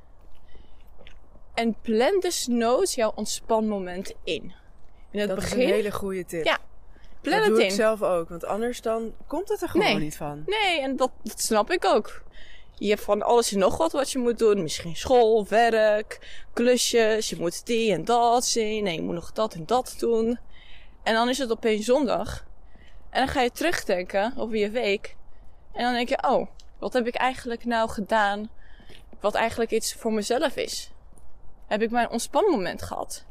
En 1.55 1.77
plan 1.81 2.21
desnoods 2.21 2.95
jouw 2.95 3.13
ontspanmoment 3.15 4.15
in. 4.25 4.55
In 5.11 5.19
het 5.19 5.29
Dat 5.29 5.39
begin, 5.39 5.59
is 5.59 5.65
een 5.65 5.71
hele 5.71 5.93
goede 5.93 6.25
tip. 6.25 6.45
Ja, 6.45 6.59
plan 7.31 7.39
dat 7.39 7.47
het 7.49 7.57
doe 7.57 7.65
in. 7.65 7.71
ik 7.71 7.75
zelf 7.75 8.03
ook, 8.03 8.29
want 8.29 8.45
anders 8.45 8.81
dan 8.81 9.13
komt 9.27 9.49
het 9.49 9.63
er 9.63 9.69
gewoon 9.69 9.87
Nee. 9.87 9.99
niet 9.99 10.17
van. 10.17 10.43
Nee, 10.47 10.81
en 10.81 10.97
dat, 10.97 11.11
dat 11.23 11.41
snap 11.41 11.71
ik 11.71 11.85
ook. 11.85 12.23
Je 12.79 12.89
hebt 12.89 13.03
van 13.03 13.23
alles 13.23 13.53
en 13.53 13.59
nog 13.59 13.77
wat 13.77 13.93
wat 13.93 14.11
je 14.11 14.19
moet 14.19 14.39
doen. 14.39 14.63
Misschien 14.63 14.97
school, 14.97 15.47
werk, 15.49 16.19
klusjes. 16.53 17.31
Je 17.31 17.37
moet 17.39 17.67
die 17.67 17.93
en 17.93 18.05
dat 18.05 18.45
zien. 18.45 18.87
En 18.87 18.95
je 18.95 19.03
moet 19.03 19.15
nog 19.15 19.33
dat 19.33 19.55
en 19.55 19.67
dat 19.67 19.95
doen. 19.99 20.39
En 21.03 21.15
dan 21.15 21.29
is 21.29 21.39
het 21.39 21.51
opeens 21.51 21.85
zondag. 21.85 22.45
En 23.11 23.19
dan 23.25 23.29
ga 23.29 23.41
je 23.41 23.51
terugdenken 23.51 24.35
over 24.37 24.57
je 24.57 24.71
week. 24.71 25.17
En 25.73 25.85
dan 25.85 25.93
denk 25.93 26.09
je, 26.09 26.23
oh, 26.29 26.47
wat 26.79 26.93
heb 26.93 27.07
ik 27.07 27.15
eigenlijk 27.15 27.65
nou 27.65 27.89
gedaan 27.89 28.51
wat 29.21 29.35
eigenlijk 29.35 29.71
iets 29.71 29.95
voor 29.95 30.13
mezelf 30.13 30.57
is? 30.57 30.91
Heb 31.67 31.83
ik 31.83 31.91
mijn 31.91 32.11
ontspanmoment 32.11 32.83
gehad? 32.83 33.25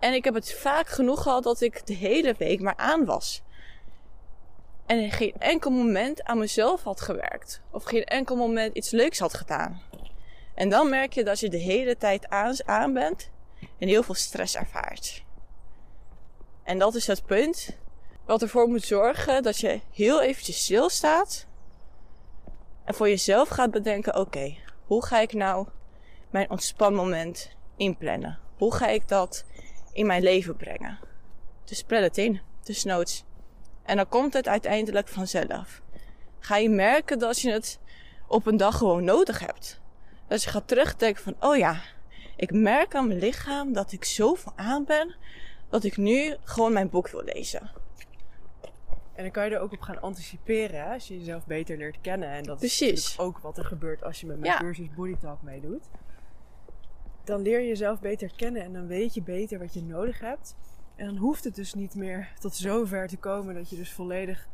En 0.00 0.12
ik 0.12 0.24
heb 0.24 0.34
het 0.34 0.52
vaak 0.52 0.88
genoeg 0.88 1.22
gehad 1.22 1.42
dat 1.42 1.60
ik 1.60 1.86
de 1.86 1.94
hele 1.94 2.34
week 2.38 2.60
maar 2.60 2.76
aan 2.76 3.04
was. 3.04 3.42
En 4.86 5.10
geen 5.10 5.34
enkel 5.38 5.70
moment 5.70 6.24
aan 6.24 6.38
mezelf 6.38 6.82
had 6.82 7.00
gewerkt. 7.00 7.60
Of 7.70 7.84
geen 7.84 8.04
enkel 8.04 8.36
moment 8.36 8.76
iets 8.76 8.90
leuks 8.90 9.18
had 9.18 9.34
gedaan. 9.34 9.82
En 10.54 10.68
dan 10.68 10.88
merk 10.88 11.12
je 11.12 11.24
dat 11.24 11.40
je 11.40 11.48
de 11.48 11.56
hele 11.56 11.96
tijd 11.96 12.28
aan, 12.28 12.54
aan 12.64 12.92
bent 12.92 13.30
en 13.78 13.88
heel 13.88 14.02
veel 14.02 14.14
stress 14.14 14.56
ervaart. 14.56 15.24
En 16.62 16.78
dat 16.78 16.94
is 16.94 17.06
het 17.06 17.26
punt 17.26 17.76
wat 18.24 18.42
ervoor 18.42 18.68
moet 18.68 18.84
zorgen 18.84 19.42
dat 19.42 19.58
je 19.58 19.80
heel 19.92 20.22
eventjes 20.22 20.64
stilstaat. 20.64 21.46
En 22.84 22.94
voor 22.94 23.08
jezelf 23.08 23.48
gaat 23.48 23.70
bedenken, 23.70 24.16
oké, 24.16 24.56
hoe 24.86 25.04
ga 25.04 25.20
ik 25.20 25.32
nou 25.32 25.66
mijn 26.30 26.50
ontspanmoment 26.50 27.50
inplannen? 27.76 28.38
Hoe 28.58 28.74
ga 28.74 28.88
ik 28.88 29.08
dat 29.08 29.44
in 29.92 30.06
mijn 30.06 30.22
leven 30.22 30.56
brengen? 30.56 30.98
Dus 31.64 31.82
plan 31.82 32.02
het 32.02 32.18
in, 32.18 32.40
desnoods. 32.62 33.24
En 33.82 33.96
dan 33.96 34.08
komt 34.08 34.32
het 34.32 34.48
uiteindelijk 34.48 35.08
vanzelf. 35.08 35.82
Ga 36.38 36.56
je 36.56 36.68
merken 36.68 37.18
dat 37.18 37.40
je 37.40 37.50
het 37.52 37.78
op 38.26 38.46
een 38.46 38.56
dag 38.56 38.76
gewoon 38.76 39.04
nodig 39.04 39.38
hebt. 39.38 39.80
Dat 40.26 40.42
je 40.42 40.50
gaat 40.50 40.68
terugdenken 40.68 41.22
van, 41.22 41.34
oh 41.40 41.56
ja, 41.56 41.80
ik 42.36 42.52
merk 42.52 42.94
aan 42.94 43.06
mijn 43.06 43.18
lichaam 43.18 43.72
dat 43.72 43.92
ik 43.92 44.04
zoveel 44.04 44.52
aan 44.56 44.84
ben, 44.84 45.14
dat 45.68 45.84
ik 45.84 45.96
nu 45.96 46.36
gewoon 46.44 46.72
mijn 46.72 46.88
boek 46.90 47.08
wil 47.08 47.22
lezen. 47.24 47.70
En 49.14 49.22
dan 49.26 49.30
kan 49.30 49.44
je 49.44 49.54
er 49.54 49.60
ook 49.60 49.72
op 49.72 49.80
gaan 49.80 50.00
anticiperen 50.00 50.80
hè, 50.84 50.92
als 50.92 51.08
je 51.08 51.18
jezelf 51.18 51.46
beter 51.46 51.76
leert 51.76 52.00
kennen. 52.00 52.28
En 52.28 52.42
dat 52.42 52.62
is 52.62 52.76
Precies. 52.78 53.18
ook 53.18 53.38
wat 53.38 53.58
er 53.58 53.64
gebeurt 53.64 54.02
als 54.04 54.20
je 54.20 54.26
met 54.26 54.38
mijn 54.40 54.52
Ja. 54.52 54.58
cursus 54.58 54.86
Body 54.94 55.16
Talk 55.20 55.42
meedoet. 55.42 55.84
Dan 57.24 57.40
leer 57.42 57.60
je 57.60 57.66
jezelf 57.66 58.00
beter 58.00 58.32
kennen 58.36 58.62
en 58.62 58.72
dan 58.72 58.86
weet 58.86 59.14
je 59.14 59.22
beter 59.22 59.58
wat 59.58 59.74
je 59.74 59.82
nodig 59.82 60.20
hebt. 60.20 60.56
En 60.96 61.06
dan 61.06 61.16
hoeft 61.16 61.44
het 61.44 61.54
dus 61.54 61.74
niet 61.74 61.94
meer 61.94 62.32
tot 62.40 62.54
zover 62.54 63.08
te 63.08 63.16
komen 63.16 63.54
dat 63.54 63.70
je 63.70 63.76
dus 63.76 63.92
volledig 63.92 64.48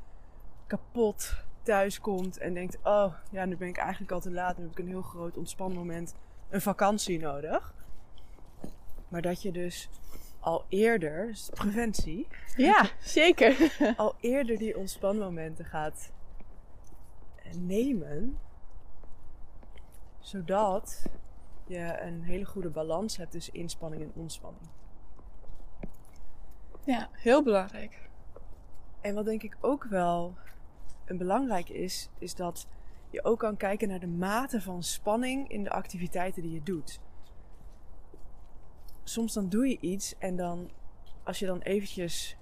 kapot 0.66 1.44
thuis 1.62 2.00
komt 2.00 2.38
en 2.38 2.54
denkt: 2.54 2.78
Oh, 2.82 3.14
ja, 3.30 3.44
nu 3.44 3.56
ben 3.56 3.68
ik 3.68 3.76
eigenlijk 3.76 4.12
al 4.12 4.20
te 4.20 4.30
laat. 4.30 4.56
Nu 4.56 4.62
heb 4.62 4.72
ik 4.72 4.78
een 4.78 4.88
heel 4.88 5.02
groot 5.02 5.36
ontspanmoment, 5.36 6.14
een 6.48 6.60
vakantie 6.60 7.18
nodig. 7.18 7.74
Maar 9.08 9.22
dat 9.22 9.42
je 9.42 9.52
dus 9.52 9.88
al 10.40 10.64
eerder, 10.68 11.26
dus 11.26 11.50
preventie, 11.54 12.26
Ja, 12.56 12.90
zeker. 13.00 13.74
al 13.96 14.14
eerder 14.20 14.58
die 14.58 14.76
ontspanmomenten 14.76 15.64
gaat 15.64 16.12
nemen, 17.58 18.38
zodat 20.20 21.02
je 21.66 22.00
een 22.00 22.22
hele 22.22 22.44
goede 22.44 22.70
balans 22.70 23.16
hebt 23.16 23.30
tussen 23.30 23.54
inspanning 23.54 24.02
en 24.02 24.12
ontspanning. 24.14 24.68
Ja, 26.84 27.08
heel 27.12 27.42
belangrijk. 27.42 28.08
En 29.00 29.14
wat 29.14 29.24
denk 29.24 29.42
ik 29.42 29.56
ook 29.60 29.84
wel 29.84 30.34
een 31.04 31.18
belangrijk 31.18 31.68
is, 31.68 32.10
is 32.18 32.34
dat 32.34 32.68
je 33.10 33.24
ook 33.24 33.38
kan 33.38 33.56
kijken 33.56 33.88
naar 33.88 34.00
de 34.00 34.06
mate 34.06 34.60
van 34.60 34.82
spanning 34.82 35.48
in 35.48 35.62
de 35.62 35.70
activiteiten 35.70 36.42
die 36.42 36.52
je 36.52 36.62
doet. 36.62 37.00
Soms 39.04 39.32
dan 39.32 39.48
doe 39.48 39.68
je 39.68 39.80
iets 39.80 40.18
en 40.18 40.36
dan, 40.36 40.70
als 41.24 41.38
je 41.38 41.46
dan 41.46 41.60
eventjes 41.60 42.36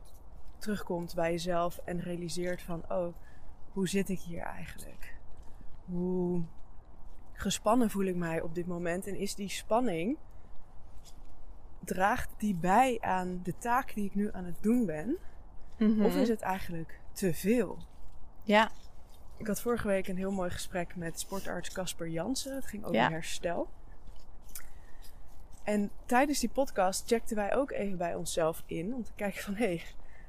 terugkomt 0.58 1.14
bij 1.14 1.30
jezelf 1.30 1.78
en 1.84 2.00
realiseert 2.00 2.62
van, 2.62 2.82
oh, 2.88 3.14
hoe 3.72 3.88
zit 3.88 4.08
ik 4.08 4.20
hier 4.20 4.42
eigenlijk? 4.42 5.16
Hoe 5.84 6.44
gespannen 7.44 7.90
voel 7.90 8.04
ik 8.04 8.16
mij 8.16 8.40
op 8.40 8.54
dit 8.54 8.66
moment? 8.66 9.06
En 9.06 9.16
is 9.16 9.34
die 9.34 9.48
spanning, 9.48 10.16
draagt 11.84 12.28
die 12.38 12.54
bij 12.54 12.98
aan 13.00 13.40
de 13.42 13.58
taak 13.58 13.94
die 13.94 14.04
ik 14.04 14.14
nu 14.14 14.28
aan 14.32 14.44
het 14.44 14.56
doen 14.62 14.86
ben? 14.86 15.16
Of 16.04 16.16
is 16.16 16.28
het 16.28 16.40
eigenlijk 16.40 17.00
te 17.12 17.34
veel? 17.34 17.78
Ja, 18.42 18.70
Ik 19.36 19.46
had 19.46 19.60
vorige 19.60 19.86
week 19.88 20.08
een 20.08 20.16
heel 20.16 20.32
mooi 20.32 20.50
gesprek 20.50 20.96
met 20.96 21.20
sportarts 21.20 21.72
Casper 21.72 22.08
Jansen. 22.08 22.54
Het 22.54 22.66
ging 22.66 22.82
over 22.84 22.96
Ja. 22.96 23.10
herstel. 23.10 23.68
En 25.62 25.90
tijdens 26.06 26.40
die 26.40 26.48
podcast 26.48 27.06
checkten 27.06 27.36
wij 27.36 27.54
ook 27.56 27.70
even 27.70 27.98
bij 27.98 28.14
onszelf 28.14 28.62
in. 28.66 28.94
Om 28.94 29.04
te 29.04 29.12
kijken 29.16 29.42
van, 29.42 29.54
hé, 29.54 29.82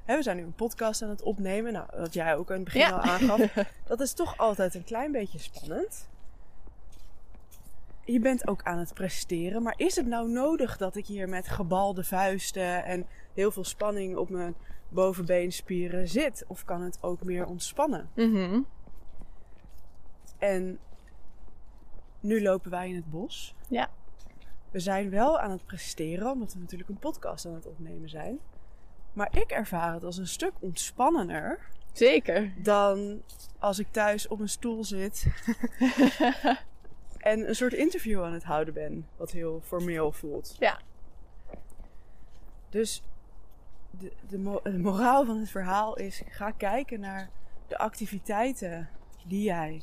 hey, 0.04 0.16
we 0.16 0.22
zijn 0.22 0.36
nu 0.36 0.42
een 0.42 0.54
podcast 0.54 1.02
aan 1.02 1.08
het 1.08 1.22
opnemen. 1.22 1.72
Nou, 1.72 1.86
wat 1.96 2.14
jij 2.14 2.36
ook 2.36 2.48
aan 2.50 2.56
het 2.56 2.64
begin 2.64 2.80
Ja. 2.80 2.90
al 2.90 3.00
aangaf. 3.00 3.40
Dat 3.86 4.00
is 4.00 4.12
toch 4.12 4.36
altijd 4.36 4.74
een 4.74 4.84
klein 4.84 5.12
beetje 5.12 5.38
spannend. 5.38 6.08
Je 8.06 8.20
bent 8.20 8.48
ook 8.48 8.62
aan 8.62 8.78
het 8.78 8.94
presteren. 8.94 9.62
Maar 9.62 9.74
is 9.76 9.96
het 9.96 10.06
nou 10.06 10.28
nodig 10.28 10.76
dat 10.76 10.96
ik 10.96 11.06
hier 11.06 11.28
met 11.28 11.48
gebalde 11.48 12.04
vuisten 12.04 12.84
en 12.84 13.06
heel 13.34 13.50
veel 13.50 13.64
spanning 13.64 14.16
op 14.16 14.30
mijn 14.30 14.54
bovenbeenspieren 14.88 16.08
zit? 16.08 16.44
Of 16.46 16.64
kan 16.64 16.82
het 16.82 16.98
ook 17.00 17.24
meer 17.24 17.46
ontspannen? 17.46 18.08
Mhm. 18.14 18.60
En 20.38 20.78
nu 22.20 22.42
lopen 22.42 22.70
wij 22.70 22.88
in 22.88 22.94
het 22.94 23.10
bos. 23.10 23.54
Ja. 23.68 23.88
We 24.70 24.80
zijn 24.80 25.10
wel 25.10 25.38
aan 25.38 25.50
het 25.50 25.66
presteren, 25.66 26.30
omdat 26.30 26.52
we 26.52 26.58
natuurlijk 26.58 26.90
een 26.90 26.98
podcast 26.98 27.46
aan 27.46 27.54
het 27.54 27.66
opnemen 27.66 28.08
zijn. 28.08 28.38
Maar 29.12 29.36
ik 29.36 29.50
ervaar 29.50 29.94
het 29.94 30.04
als 30.04 30.16
een 30.16 30.26
stuk 30.26 30.52
ontspannender 30.58 31.68
zeker. 31.92 32.52
dan 32.62 33.22
als 33.58 33.78
ik 33.78 33.86
thuis 33.90 34.28
op 34.28 34.40
een 34.40 34.48
stoel 34.48 34.84
zit 34.84 35.26
en 37.26 37.48
een 37.48 37.54
soort 37.54 37.72
interview 37.72 38.24
aan 38.24 38.32
het 38.32 38.44
houden 38.44 38.74
ben, 38.74 39.08
wat 39.16 39.30
heel 39.30 39.60
formeel 39.60 40.12
voelt. 40.12 40.56
Ja. 40.58 40.80
Dus 42.68 43.02
de, 43.90 44.12
de, 44.28 44.38
mo- 44.38 44.60
de 44.62 44.78
moraal 44.78 45.24
van 45.24 45.38
het 45.38 45.50
verhaal 45.50 45.96
is: 45.96 46.22
ga 46.26 46.50
kijken 46.50 47.00
naar 47.00 47.30
de 47.68 47.78
activiteiten 47.78 48.88
die 49.26 49.42
jij 49.42 49.82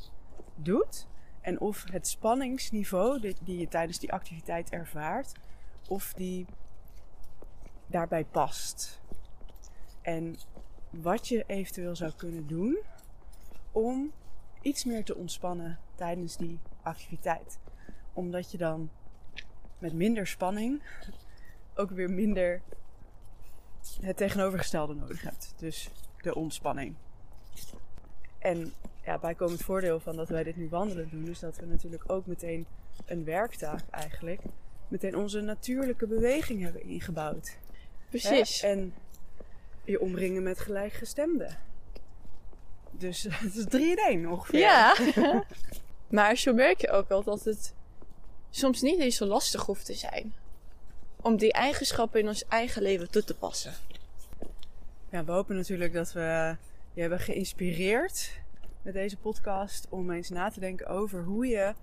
doet. 0.56 1.08
En 1.42 1.60
of 1.60 1.84
het 1.92 2.08
spanningsniveau 2.08 3.20
die, 3.20 3.36
die 3.42 3.58
je 3.58 3.68
tijdens 3.68 4.00
die 4.00 4.14
activiteit 4.14 4.70
ervaart, 4.70 5.32
of 5.88 6.14
die 6.14 6.46
daarbij 7.88 8.26
past. 8.26 9.02
En 10.02 10.36
wat 10.90 11.28
je 11.28 11.44
eventueel 11.48 11.96
zou 11.96 12.12
kunnen 12.16 12.48
doen 12.48 12.80
om 13.72 14.12
iets 14.62 14.84
meer 14.84 15.04
te 15.04 15.16
ontspannen 15.16 15.80
tijdens 15.96 16.38
die 16.38 16.60
activiteit. 16.84 17.60
Omdat 18.14 18.52
je 18.52 18.58
dan 18.58 18.90
met 19.80 19.94
minder 19.94 20.28
spanning 20.28 20.82
ook 21.76 21.90
weer 21.90 22.10
minder 22.10 22.62
het 24.02 24.18
tegenovergestelde 24.18 24.94
nodig 24.94 25.22
hebt. 25.22 25.54
Dus 25.58 25.90
de 26.22 26.36
ontspanning. 26.36 26.96
En 28.40 28.74
ja, 29.06 29.18
bijkomend 29.18 29.62
voordeel 29.62 30.00
van 30.00 30.16
dat 30.16 30.30
wij 30.30 30.44
dit 30.44 30.56
nu 30.56 30.70
wandelen 30.70 31.10
doen, 31.10 31.28
is 31.28 31.40
dat 31.40 31.58
we 31.58 31.66
natuurlijk 31.66 32.12
ook 32.12 32.26
meteen 32.26 32.66
een 33.06 33.24
werktaak 33.24 33.82
eigenlijk, 33.90 34.42
meteen 34.88 35.18
onze 35.18 35.42
natuurlijke 35.42 36.08
beweging 36.08 36.62
hebben 36.62 36.84
ingebouwd. 36.84 37.58
Precies. 38.10 38.62
Hè? 38.62 38.68
En 38.68 38.94
je 39.84 40.00
omringen 40.00 40.44
met 40.44 40.60
gelijkgestemden. 40.60 41.58
Dus 42.92 43.24
het 43.30 43.56
is 43.56 43.66
drie 43.66 43.92
in 43.92 43.98
één 43.98 44.26
ongeveer. 44.26 44.60
Ja. 44.60 44.96
maar 46.14 46.38
zo 46.38 46.54
merk 46.54 46.82
je 46.82 46.92
ook 46.92 47.08
wel 47.08 47.24
dat 47.24 47.44
het 47.44 47.74
soms 48.50 48.82
niet 48.82 49.00
eens 49.00 49.16
zo 49.16 49.26
lastig 49.26 49.66
hoeft 49.66 49.86
te 49.86 49.94
zijn. 49.94 50.34
Om 51.22 51.38
die 51.38 51.54
eigenschappen 51.54 52.20
in 52.20 52.28
ons 52.28 52.48
eigen 52.48 52.82
leven 52.82 53.12
toe 53.12 53.24
te 53.24 53.36
passen. 53.36 53.74
Ja, 55.10 55.24
we 55.24 55.32
hopen 55.32 55.56
natuurlijk 55.56 55.94
dat 55.94 56.14
we 56.14 56.56
je 56.94 57.02
hebben 57.02 57.20
geïnspireerd 57.20 58.40
met 58.82 58.94
deze 58.94 59.18
podcast 59.18 59.88
om 59.90 60.12
eens 60.12 60.30
na 60.30 60.50
te 60.50 60.60
denken 60.60 60.88
over 60.88 61.24
hoe 61.24 61.48
je 61.48 61.74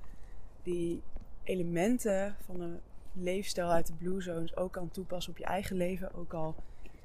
die 0.63 1.03
elementen 1.45 2.37
van 2.45 2.61
een 2.61 2.81
leefstijl 3.13 3.71
uit 3.71 3.87
de 3.87 3.93
Blue 3.93 4.23
Zones 4.23 4.57
ook 4.57 4.73
kan 4.73 4.91
toepassen 4.91 5.33
op 5.33 5.39
je 5.39 5.45
eigen 5.45 5.77
leven. 5.77 6.15
Ook 6.15 6.33
al 6.33 6.55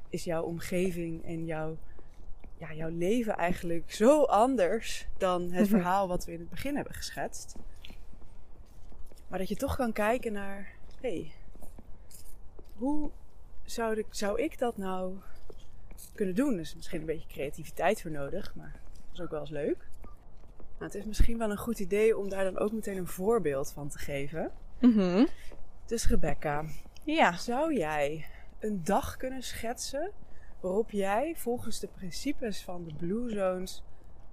is 0.09 0.23
jouw 0.23 0.43
omgeving 0.43 1.25
en 1.25 1.45
jouw, 1.45 1.77
ja, 2.69 2.73
jouw 2.75 2.89
leven 2.89 3.37
eigenlijk 3.37 3.91
zo 3.91 4.23
anders 4.23 5.07
dan 5.17 5.51
het 5.51 5.67
verhaal 5.67 6.07
wat 6.07 6.25
we 6.25 6.31
in 6.31 6.39
het 6.39 6.49
begin 6.49 6.75
hebben 6.75 6.93
geschetst. 6.93 7.55
Maar 9.27 9.39
dat 9.39 9.49
je 9.49 9.55
toch 9.55 9.75
kan 9.75 9.93
kijken 9.93 10.33
naar, 10.33 10.73
hé, 11.01 11.09
hey, 11.09 11.31
hoe 12.73 13.11
zou, 13.63 13.97
ik, 13.97 14.05
zou 14.09 14.41
ik 14.41 14.59
dat 14.59 14.77
nou 14.77 15.17
kunnen 16.13 16.35
doen? 16.35 16.53
Er 16.53 16.59
is 16.59 16.75
misschien 16.75 16.99
een 16.99 17.05
beetje 17.05 17.27
creativiteit 17.27 18.01
voor 18.01 18.11
nodig, 18.11 18.55
maar 18.55 18.71
dat 18.71 19.13
is 19.13 19.21
ook 19.21 19.29
wel 19.29 19.39
eens 19.39 19.49
leuk. 19.49 19.87
Nou, 20.51 20.91
het 20.91 20.95
is 20.95 21.05
misschien 21.05 21.37
wel 21.37 21.51
een 21.51 21.57
goed 21.57 21.79
idee 21.79 22.17
om 22.17 22.29
daar 22.29 22.43
dan 22.43 22.57
ook 22.57 22.71
meteen 22.71 22.97
een 22.97 23.07
voorbeeld 23.07 23.71
van 23.71 23.89
te 23.89 23.97
geven. 23.97 24.51
Mhm. 24.79 25.25
Dus 25.85 26.07
Rebecca, 26.07 26.65
Ja. 27.03 27.37
zou 27.37 27.73
jij 27.73 28.25
een 28.59 28.83
dag 28.83 29.17
kunnen 29.17 29.43
schetsen 29.43 30.11
waarop 30.65 30.91
jij 30.91 31.33
volgens 31.35 31.79
de 31.79 31.87
principes 31.87 32.61
van 32.63 32.83
de 32.83 32.93
Blue 32.93 33.29
Zones 33.29 33.83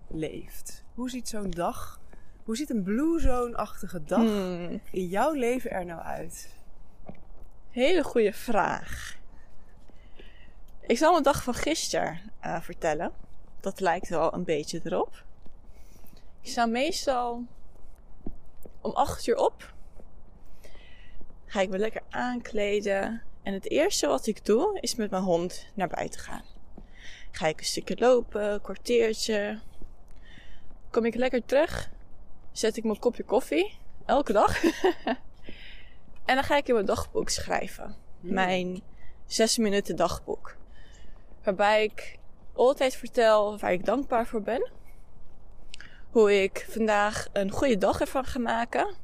leeft? 0.08 0.84
Hoe 0.94 1.10
ziet 1.10 1.28
zo'n 1.28 1.50
dag, 1.50 2.00
hoe 2.44 2.56
ziet 2.56 2.70
een 2.70 2.82
Blue 2.82 3.20
Zone-achtige 3.20 4.04
dag 4.04 4.20
Hmm. 4.20 4.80
in 4.90 5.06
jouw 5.06 5.32
leven 5.32 5.70
er 5.70 5.84
nou 5.84 6.00
uit? 6.00 6.54
Hele 7.70 8.02
goede 8.04 8.32
vraag. 8.32 9.18
Ik 10.80 10.96
zal 10.98 11.10
mijn 11.10 11.22
dag 11.22 11.42
van 11.42 11.54
gisteren 11.54 12.20
eh, 12.40 12.60
vertellen. 12.60 13.12
Dat 13.60 13.80
lijkt 13.80 14.08
wel 14.08 14.34
een 14.34 14.44
beetje 14.44 14.80
erop. 14.84 15.24
Ik 16.40 16.48
sta 16.50 16.66
meestal 16.66 17.44
om 18.80 18.90
8 18.92 19.26
uur 19.26 19.36
op. 19.36 19.74
Ga 21.46 21.60
ik 21.60 21.68
me 21.68 21.78
lekker 21.78 22.02
aankleden. 22.10 23.22
En 23.42 23.52
het 23.52 23.70
eerste 23.70 24.06
wat 24.06 24.26
ik 24.26 24.44
doe 24.44 24.78
is 24.80 24.94
met 24.94 25.10
mijn 25.10 25.22
hond 25.22 25.66
naar 25.74 25.88
buiten 25.88 26.20
gaan. 26.20 26.44
Ga 27.30 27.46
ik 27.46 27.58
een 27.58 27.64
stukje 27.64 27.96
lopen, 27.98 28.52
een 28.52 28.60
kwartiertje. 28.60 29.60
Kom 30.90 31.04
ik 31.04 31.14
lekker 31.14 31.44
terug. 31.44 31.90
Zet 32.52 32.76
ik 32.76 32.84
mijn 32.84 32.98
kopje 32.98 33.22
koffie. 33.22 33.78
Elke 34.06 34.32
dag. 34.32 34.64
en 36.24 36.34
dan 36.34 36.44
ga 36.44 36.56
ik 36.56 36.68
in 36.68 36.74
mijn 36.74 36.86
dagboek 36.86 37.28
schrijven. 37.28 37.96
Mijn 38.20 38.82
zes 39.26 39.58
minuten 39.58 39.96
dagboek. 39.96 40.56
Waarbij 41.42 41.84
ik 41.84 42.18
altijd 42.52 42.96
vertel 42.96 43.58
waar 43.58 43.72
ik 43.72 43.84
dankbaar 43.84 44.26
voor 44.26 44.42
ben. 44.42 44.70
Hoe 46.10 46.42
ik 46.42 46.66
vandaag 46.70 47.28
een 47.32 47.50
goede 47.50 47.78
dag 47.78 48.00
ervan 48.00 48.24
ga 48.24 48.38
maken. 48.38 48.94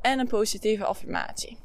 En 0.00 0.18
een 0.18 0.28
positieve 0.28 0.84
affirmatie. 0.84 1.58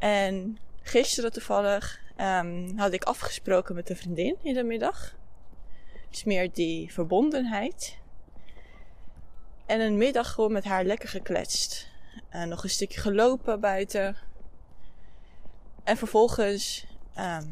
En 0.00 0.58
gisteren 0.82 1.32
toevallig 1.32 2.00
ehm, 2.16 2.76
had 2.76 2.92
ik 2.92 3.04
afgesproken 3.04 3.74
met 3.74 3.90
een 3.90 3.96
vriendin 3.96 4.36
in 4.42 4.54
de 4.54 4.62
middag. 4.62 5.14
Dus 6.10 6.24
meer 6.24 6.52
die 6.52 6.92
verbondenheid. 6.92 7.98
En 9.66 9.80
een 9.80 9.96
middag 9.96 10.32
gewoon 10.32 10.52
met 10.52 10.64
haar 10.64 10.84
lekker 10.84 11.08
gekletst. 11.08 11.88
En 12.28 12.48
nog 12.48 12.62
een 12.62 12.70
stukje 12.70 13.00
gelopen 13.00 13.60
buiten. 13.60 14.16
En 15.84 15.96
vervolgens 15.96 16.86
ehm, 17.14 17.48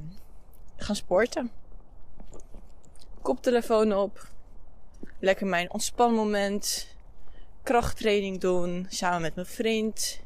gaan 0.77 0.97
sporten. 0.97 1.51
Koptelefoon 3.23 3.93
op. 3.93 4.31
Lekker 5.21 5.47
mijn 5.47 5.73
ontspanmoment. 5.73 6.89
Krachttraining 7.63 8.41
doen 8.41 8.87
samen 8.89 9.21
met 9.21 9.35
mijn 9.35 9.47
vriend. 9.47 10.21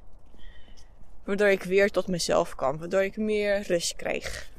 Waardoor 1.24 1.48
ik 1.48 1.62
weer 1.62 1.90
tot 1.90 2.06
mezelf 2.06 2.54
kwam. 2.54 2.78
Waardoor 2.78 3.02
ik 3.02 3.16
meer 3.16 3.62
rust 3.62 3.96
kreeg. 3.96 4.50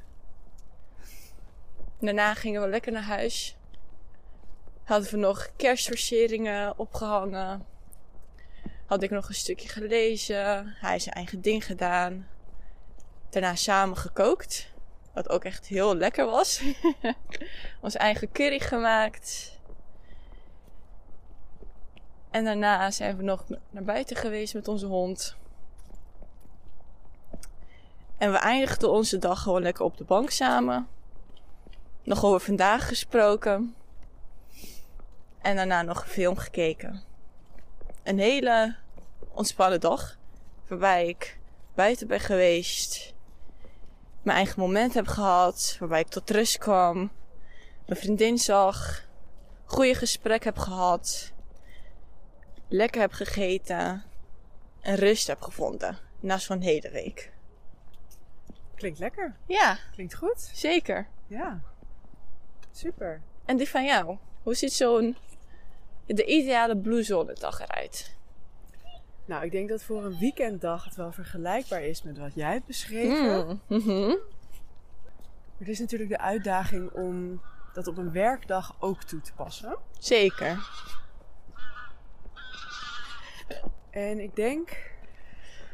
Daarna 2.00 2.34
gingen 2.34 2.62
we 2.62 2.68
lekker 2.68 2.92
naar 2.92 3.04
huis. 3.04 3.58
Hadden 4.84 5.12
we 5.12 5.18
nog 5.18 5.50
kerstversieringen 5.56 6.78
opgehangen. 6.78 7.66
Had 8.86 9.04
ik 9.04 9.10
nog 9.10 9.28
een 9.28 9.36
stukje 9.36 9.70
gelezen. 9.70 10.76
Hij 10.80 11.00
zijn 11.00 11.16
eigen 11.16 11.42
ding 11.42 11.66
gedaan. 11.66 12.28
Daarna 13.30 13.56
samen 13.56 13.98
gekookt. 13.98 14.72
Wat 15.14 15.30
ook 15.30 15.44
echt 15.44 15.68
heel 15.68 15.96
lekker 15.96 16.26
was. 16.26 16.62
Ons 17.82 17.96
eigen 17.96 18.32
curry 18.32 18.60
gemaakt. 18.60 19.60
En 22.32 22.44
daarna 22.44 22.92
zijn 22.92 23.18
we 23.18 23.24
nog 23.24 23.46
naar 23.70 23.84
buiten 23.84 24.16
geweest 24.16 24.54
met 24.54 24.68
onze 24.68 24.86
hond. 24.86 25.38
En 28.24 28.32
we 28.32 28.38
eindigden 28.38 28.92
onze 28.92 29.18
dag 29.18 29.42
gewoon 29.42 29.62
lekker 29.62 29.86
op 29.86 29.98
de 29.98 30.04
bank 30.04 30.30
samen. 30.30 30.88
Nog 32.04 32.26
over 32.26 32.40
vandaag 32.40 32.88
gesproken. 32.88 33.76
En 35.42 35.56
daarna 35.56 35.82
nog 35.82 36.02
een 36.02 36.10
film 36.10 36.36
gekeken. 36.36 37.04
Een 38.04 38.20
hele 38.20 38.76
ontspannen 39.34 39.80
dag. 39.80 40.18
Waarbij 40.68 41.08
ik 41.08 41.40
buiten 41.76 42.08
ben 42.08 42.20
geweest. 42.20 43.14
Mijn 44.22 44.38
eigen 44.38 44.60
moment 44.60 44.94
heb 44.94 45.08
gehad. 45.08 45.76
Waarbij 45.80 46.00
ik 46.00 46.08
tot 46.08 46.30
rust 46.30 46.58
kwam. 46.58 47.12
Mijn 47.86 48.00
vriendin 48.00 48.38
zag. 48.38 49.06
Goede 49.66 49.96
gesprek 49.96 50.44
heb 50.44 50.58
gehad. 50.58 51.32
Lekker 52.68 53.02
heb 53.02 53.12
gegeten. 53.12 54.04
En 54.82 54.96
rust 54.96 55.28
heb 55.28 55.42
gevonden. 55.42 55.98
Na 56.20 56.38
zo'n 56.38 56.62
hele 56.62 56.90
week. 56.90 57.33
Klinkt 58.84 59.00
lekker. 59.00 59.36
Ja, 59.46 59.78
Klinkt 59.92 60.16
goed. 60.16 60.50
zeker. 60.54 61.08
Ja. 61.28 61.62
Super. 62.72 63.22
En 63.46 63.58
die 63.58 63.70
van 63.70 63.86
jou? 63.86 64.18
Hoe 64.44 64.54
ziet 64.54 64.74
zo'n... 64.74 65.18
De 66.06 66.26
ideale 66.26 66.78
Blue 66.78 67.04
Zone 67.04 67.34
dag 67.34 67.60
eruit? 67.60 68.16
Nou, 69.26 69.44
ik 69.44 69.52
denk 69.52 69.70
dat 69.70 69.84
voor 69.84 70.06
een 70.06 70.20
weekenddag 70.20 70.86
het 70.86 70.96
wel 70.96 71.12
vergelijkbaar 71.12 71.84
is 71.84 72.04
met 72.04 72.18
wat 72.18 72.34
jij 72.36 72.52
hebt 72.52 72.66
beschreven. 72.66 73.62
Mm. 73.68 73.80
Maar 73.88 74.18
het 75.58 75.68
is 75.68 75.80
natuurlijk 75.80 76.10
de 76.10 76.20
uitdaging 76.20 76.92
om 76.92 77.42
dat 77.74 77.88
op 77.88 77.98
een 77.98 78.12
werkdag 78.12 78.76
ook 78.80 79.04
toe 79.04 79.22
te 79.22 79.34
passen. 79.34 79.78
Zeker. 80.00 80.68
En 83.90 84.20
ik 84.20 84.36
denk 84.36 84.92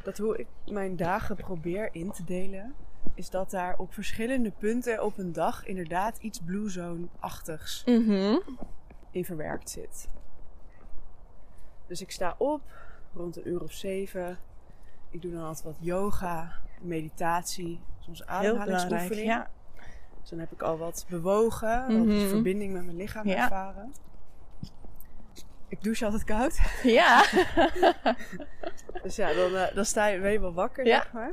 dat 0.03 0.17
hoe 0.17 0.37
ik 0.37 0.47
mijn 0.65 0.95
dagen 0.95 1.35
probeer 1.35 1.89
in 1.91 2.11
te 2.11 2.23
delen, 2.23 2.75
is 3.13 3.29
dat 3.29 3.51
daar 3.51 3.77
op 3.77 3.93
verschillende 3.93 4.51
punten 4.51 5.03
op 5.03 5.17
een 5.17 5.33
dag 5.33 5.65
inderdaad 5.65 6.17
iets 6.17 6.39
Blue 6.39 6.69
Zone-achtigs 6.69 7.83
Mhm. 7.85 8.37
in 9.11 9.25
verwerkt 9.25 9.69
zit. 9.69 10.07
Dus 11.87 12.01
ik 12.01 12.11
sta 12.11 12.35
op 12.37 12.61
rond 13.13 13.37
een 13.37 13.47
uur 13.47 13.61
of 13.63 13.71
zeven. 13.71 14.37
Ik 15.09 15.21
doe 15.21 15.31
dan 15.31 15.43
altijd 15.43 15.63
wat 15.65 15.77
yoga, 15.79 16.51
meditatie, 16.81 17.81
soms 17.99 18.25
ademhalingsoefening. 18.25 19.25
Ja. 19.27 19.49
Dus 20.21 20.29
dan 20.29 20.39
heb 20.39 20.51
ik 20.51 20.61
al 20.61 20.77
wat 20.77 21.05
bewogen, 21.09 21.81
wat 21.97 22.05
Mhm. 22.05 22.27
verbinding 22.27 22.73
met 22.73 22.85
mijn 22.85 22.97
lichaam 22.97 23.27
Ja. 23.27 23.43
ervaren. 23.43 23.93
Ik 25.67 25.83
douche 25.83 26.05
altijd 26.05 26.23
koud. 26.23 26.59
Ja. 26.83 27.25
Dus 29.03 29.15
ja, 29.15 29.33
dan, 29.33 29.55
eh, 29.55 29.75
dan 29.75 29.85
sta 29.85 30.07
je, 30.07 30.19
ben 30.19 30.31
je 30.31 30.39
wel 30.39 30.53
wakker, 30.53 30.85
Ja. 30.85 31.01
zeg 31.01 31.11
maar. 31.13 31.31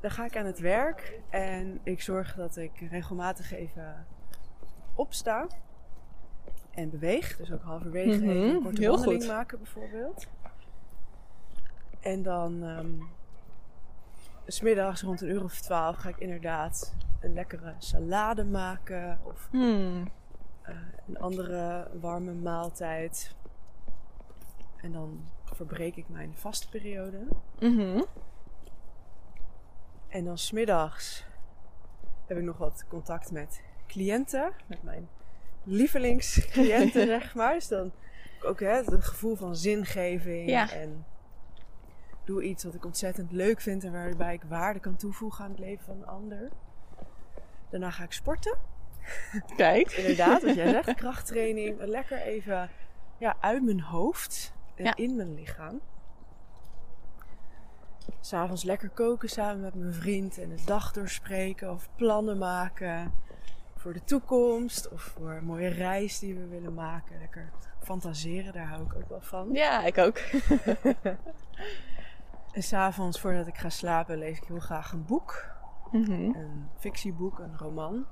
Dan 0.00 0.10
ga 0.10 0.24
ik 0.24 0.36
aan 0.36 0.46
het 0.46 0.58
werk 0.58 1.20
en 1.28 1.80
ik 1.82 2.02
zorg 2.02 2.34
dat 2.34 2.56
ik 2.56 2.72
regelmatig 2.90 3.52
even 3.52 4.06
opsta 4.94 5.46
en 6.70 6.90
beweeg. 6.90 7.36
Dus 7.36 7.52
ook 7.52 7.62
halverwege 7.62 8.18
Mhm, 8.18 8.28
even 8.30 8.54
een 8.56 8.62
korte 8.62 8.80
heel 8.80 8.92
wandeling 8.94 9.22
goed. 9.22 9.32
maken 9.32 9.58
bijvoorbeeld. 9.58 10.26
En 12.00 12.22
dan 12.22 12.62
ehm, 12.64 12.90
smiddags 14.46 15.02
rond 15.02 15.20
een 15.20 15.28
uur 15.28 15.42
of 15.44 15.60
twaalf 15.60 15.96
ga 15.96 16.08
ik 16.08 16.18
inderdaad 16.18 16.94
een 17.20 17.32
lekkere 17.32 17.74
salade 17.78 18.44
maken. 18.44 19.18
Of 19.22 19.48
Hmm. 19.50 20.08
eh, 20.62 20.74
een 21.08 21.18
andere 21.18 21.88
warme 22.00 22.32
maaltijd. 22.32 23.34
En 24.76 24.92
dan 24.92 25.20
verbreek 25.44 25.96
ik 25.96 26.08
mijn 26.08 26.34
vastperiode. 26.34 27.18
Mhm. 27.60 28.02
En 30.08 30.24
dan 30.24 30.38
smiddags 30.38 31.24
heb 32.26 32.36
ik 32.38 32.44
nog 32.44 32.56
wat 32.58 32.84
contact 32.88 33.30
met 33.32 33.60
cliënten. 33.86 34.52
Met 34.66 34.82
mijn 34.82 35.08
lievelingscliënten, 35.62 37.06
zeg 37.16 37.34
maar. 37.34 37.52
Dus 37.52 37.68
dan 37.68 37.92
heb 38.12 38.42
ik 38.42 38.44
ook 38.44 38.60
hè, 38.60 38.74
het 38.84 39.04
gevoel 39.04 39.36
van 39.36 39.56
zingeving. 39.56 40.48
Ja. 40.48 40.70
En 40.72 41.06
doe 42.24 42.42
iets 42.42 42.64
wat 42.64 42.74
ik 42.74 42.84
ontzettend 42.84 43.32
leuk 43.32 43.60
vind. 43.60 43.84
En 43.84 43.92
waarbij 43.92 44.34
ik 44.34 44.42
waarde 44.48 44.80
kan 44.80 44.96
toevoegen 44.96 45.44
aan 45.44 45.50
het 45.50 45.58
leven 45.58 45.84
van 45.84 45.96
een 45.96 46.06
ander. 46.06 46.48
Daarna 47.70 47.90
ga 47.90 48.04
ik 48.04 48.12
sporten. 48.12 48.58
Kijk. 49.56 49.90
Inderdaad, 50.00 50.42
wat 50.42 50.54
jij 50.54 50.70
zegt. 50.70 50.94
Krachttraining. 51.02 51.80
Lekker 51.80 52.18
even 52.20 52.70
ja, 53.18 53.36
uit 53.40 53.62
mijn 53.64 53.80
hoofd 53.80 54.52
en 54.74 54.84
Ja. 54.84 54.96
in 54.96 55.16
mijn 55.16 55.34
lichaam. 55.34 55.80
S'avonds 58.20 58.62
lekker 58.62 58.88
koken 58.88 59.28
samen 59.28 59.60
met 59.60 59.74
mijn 59.74 59.94
vriend 59.94 60.38
en 60.38 60.48
de 60.48 60.64
dag 60.64 60.92
doorspreken 60.92 61.70
of 61.70 61.88
plannen 61.96 62.38
maken 62.38 63.12
voor 63.76 63.92
de 63.92 64.04
toekomst 64.04 64.88
of 64.88 65.02
voor 65.02 65.30
een 65.30 65.44
mooie 65.44 65.68
reis 65.68 66.18
die 66.18 66.34
we 66.34 66.46
willen 66.46 66.74
maken. 66.74 67.18
Lekker 67.18 67.50
fantaseren, 67.82 68.52
daar 68.52 68.66
hou 68.66 68.82
ik 68.82 68.94
ook 68.94 69.08
wel 69.08 69.20
van. 69.20 69.48
Ja, 69.52 69.84
ik 69.84 69.98
ook. 69.98 70.18
En 72.52 72.62
s'avonds 72.62 73.20
voordat 73.20 73.46
ik 73.46 73.58
ga 73.58 73.68
slapen 73.68 74.18
lees 74.18 74.36
ik 74.36 74.44
heel 74.44 74.60
graag 74.60 74.92
een 74.92 75.04
boek. 75.04 75.44
Mhm. 75.90 76.12
Een 76.12 76.68
fictieboek, 76.78 77.38
een 77.38 77.58
roman. 77.58 78.06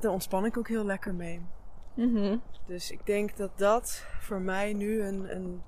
Daar 0.00 0.12
ontspan 0.12 0.44
ik 0.44 0.56
ook 0.56 0.68
heel 0.68 0.84
lekker 0.84 1.14
mee. 1.14 1.46
Mhm. 1.94 2.36
Dus 2.66 2.90
ik 2.90 3.06
denk 3.06 3.36
dat 3.36 3.58
dat 3.58 4.06
voor 4.20 4.40
mij 4.40 4.72
nu 4.72 5.02
een, 5.02 5.34
een 5.34 5.62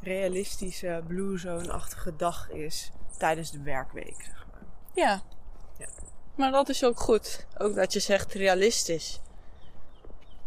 realistische 0.00 1.02
Blue 1.06 1.38
Zone-achtige 1.38 2.16
dag 2.16 2.50
is 2.50 2.90
tijdens 3.18 3.50
de 3.50 3.62
werkweek. 3.62 4.22
Zeg 4.22 4.46
maar. 4.50 4.62
Ja. 4.94 5.22
Ja. 5.78 5.88
Maar 6.34 6.50
dat 6.50 6.68
is 6.68 6.84
ook 6.84 7.00
goed. 7.00 7.46
Ook 7.58 7.74
dat 7.74 7.92
je 7.92 8.00
zegt 8.00 8.32
realistisch. 8.32 9.20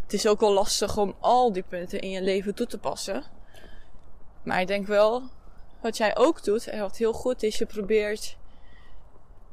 Het 0.03 0.13
is 0.13 0.27
ook 0.27 0.39
wel 0.39 0.53
lastig 0.53 0.97
om 0.97 1.15
al 1.19 1.53
die 1.53 1.63
punten 1.63 1.99
in 1.99 2.09
je 2.09 2.21
leven 2.21 2.55
toe 2.55 2.67
te 2.67 2.77
passen. 2.77 3.23
Maar 4.43 4.61
ik 4.61 4.67
denk 4.67 4.87
wel, 4.87 5.23
wat 5.81 5.97
jij 5.97 6.17
ook 6.17 6.43
doet 6.43 6.67
en 6.67 6.79
wat 6.79 6.97
heel 6.97 7.13
goed 7.13 7.43
is, 7.43 7.57
je 7.57 7.65
probeert 7.65 8.37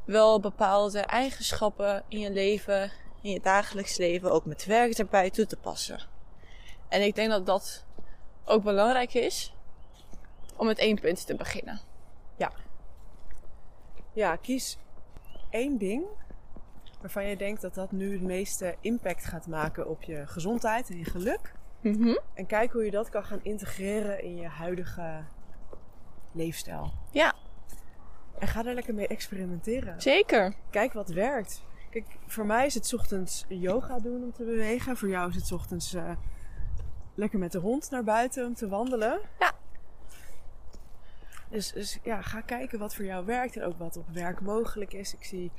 wel 0.04 0.40
bepaalde 0.40 1.00
eigenschappen 1.00 2.04
in 2.08 2.18
je 2.18 2.30
leven, 2.30 2.92
in 3.20 3.30
je 3.30 3.40
dagelijks 3.40 3.96
leven, 3.96 4.32
ook 4.32 4.44
met 4.44 4.64
werk 4.64 4.92
erbij 4.92 5.30
toe 5.30 5.46
te 5.46 5.56
passen. 5.56 6.00
En 6.88 7.02
ik 7.02 7.14
denk 7.14 7.30
dat 7.30 7.46
dat 7.46 7.84
ook 8.44 8.62
belangrijk 8.62 9.14
is 9.14 9.52
om 10.58 10.66
met 10.66 10.78
één 10.78 11.00
punt 11.00 11.26
te 11.26 11.34
beginnen. 11.34 11.80
Ja, 14.12 14.36
kies 14.36 14.78
één 15.50 15.78
ding 15.78 16.04
waarvan 17.00 17.24
je 17.26 17.36
denkt 17.36 17.60
dat 17.60 17.74
dat 17.74 17.92
nu 17.92 18.12
het 18.12 18.22
meeste 18.22 18.76
impact 18.80 19.24
gaat 19.24 19.46
maken 19.46 19.88
op 19.88 20.02
je 20.02 20.26
gezondheid 20.26 20.90
en 20.90 20.98
je 20.98 21.04
geluk. 21.04 21.52
Mhm. 21.80 22.16
En 22.34 22.46
kijk 22.46 22.72
hoe 22.72 22.84
je 22.84 22.90
dat 22.90 23.08
kan 23.08 23.24
gaan 23.24 23.40
integreren 23.42 24.22
in 24.22 24.36
je 24.36 24.46
huidige 24.48 25.24
leefstijl. 26.32 26.92
Ja, 27.10 27.34
En 28.38 28.48
ga 28.48 28.62
daar 28.62 28.74
lekker 28.74 28.94
mee 28.94 29.06
experimenteren. 29.08 30.00
zeker. 30.00 30.54
Kijk 30.70 30.92
wat 30.92 31.08
werkt. 31.08 31.62
Kijk, 31.90 32.06
voor 32.26 32.46
mij 32.46 32.66
is 32.66 32.74
het 32.74 32.86
's 32.86 32.92
ochtends 32.92 33.44
yoga 33.48 33.98
doen 33.98 34.22
om 34.22 34.32
te 34.32 34.44
bewegen. 34.44 34.96
Voor 34.96 35.08
jou 35.08 35.28
is 35.28 35.34
het 35.34 35.46
's 35.46 35.52
ochtends 35.52 35.94
eh, 35.94 36.10
lekker 37.14 37.38
met 37.38 37.52
de 37.52 37.58
hond 37.58 37.90
naar 37.90 38.04
buiten 38.04 38.46
om 38.46 38.54
te 38.54 38.68
wandelen. 38.68 39.20
Ja. 39.38 39.52
Dus, 41.50 41.72
dus 41.72 41.98
ja, 42.02 42.22
ga 42.22 42.40
kijken 42.40 42.78
wat 42.78 42.94
voor 42.94 43.04
jou 43.04 43.24
werkt 43.26 43.56
en 43.56 43.62
ook 43.64 43.78
wat 43.78 43.96
op 43.96 44.08
werk 44.12 44.40
mogelijk 44.40 44.92
is. 44.92 45.14
Ik 45.14 45.24
zie 45.24 45.50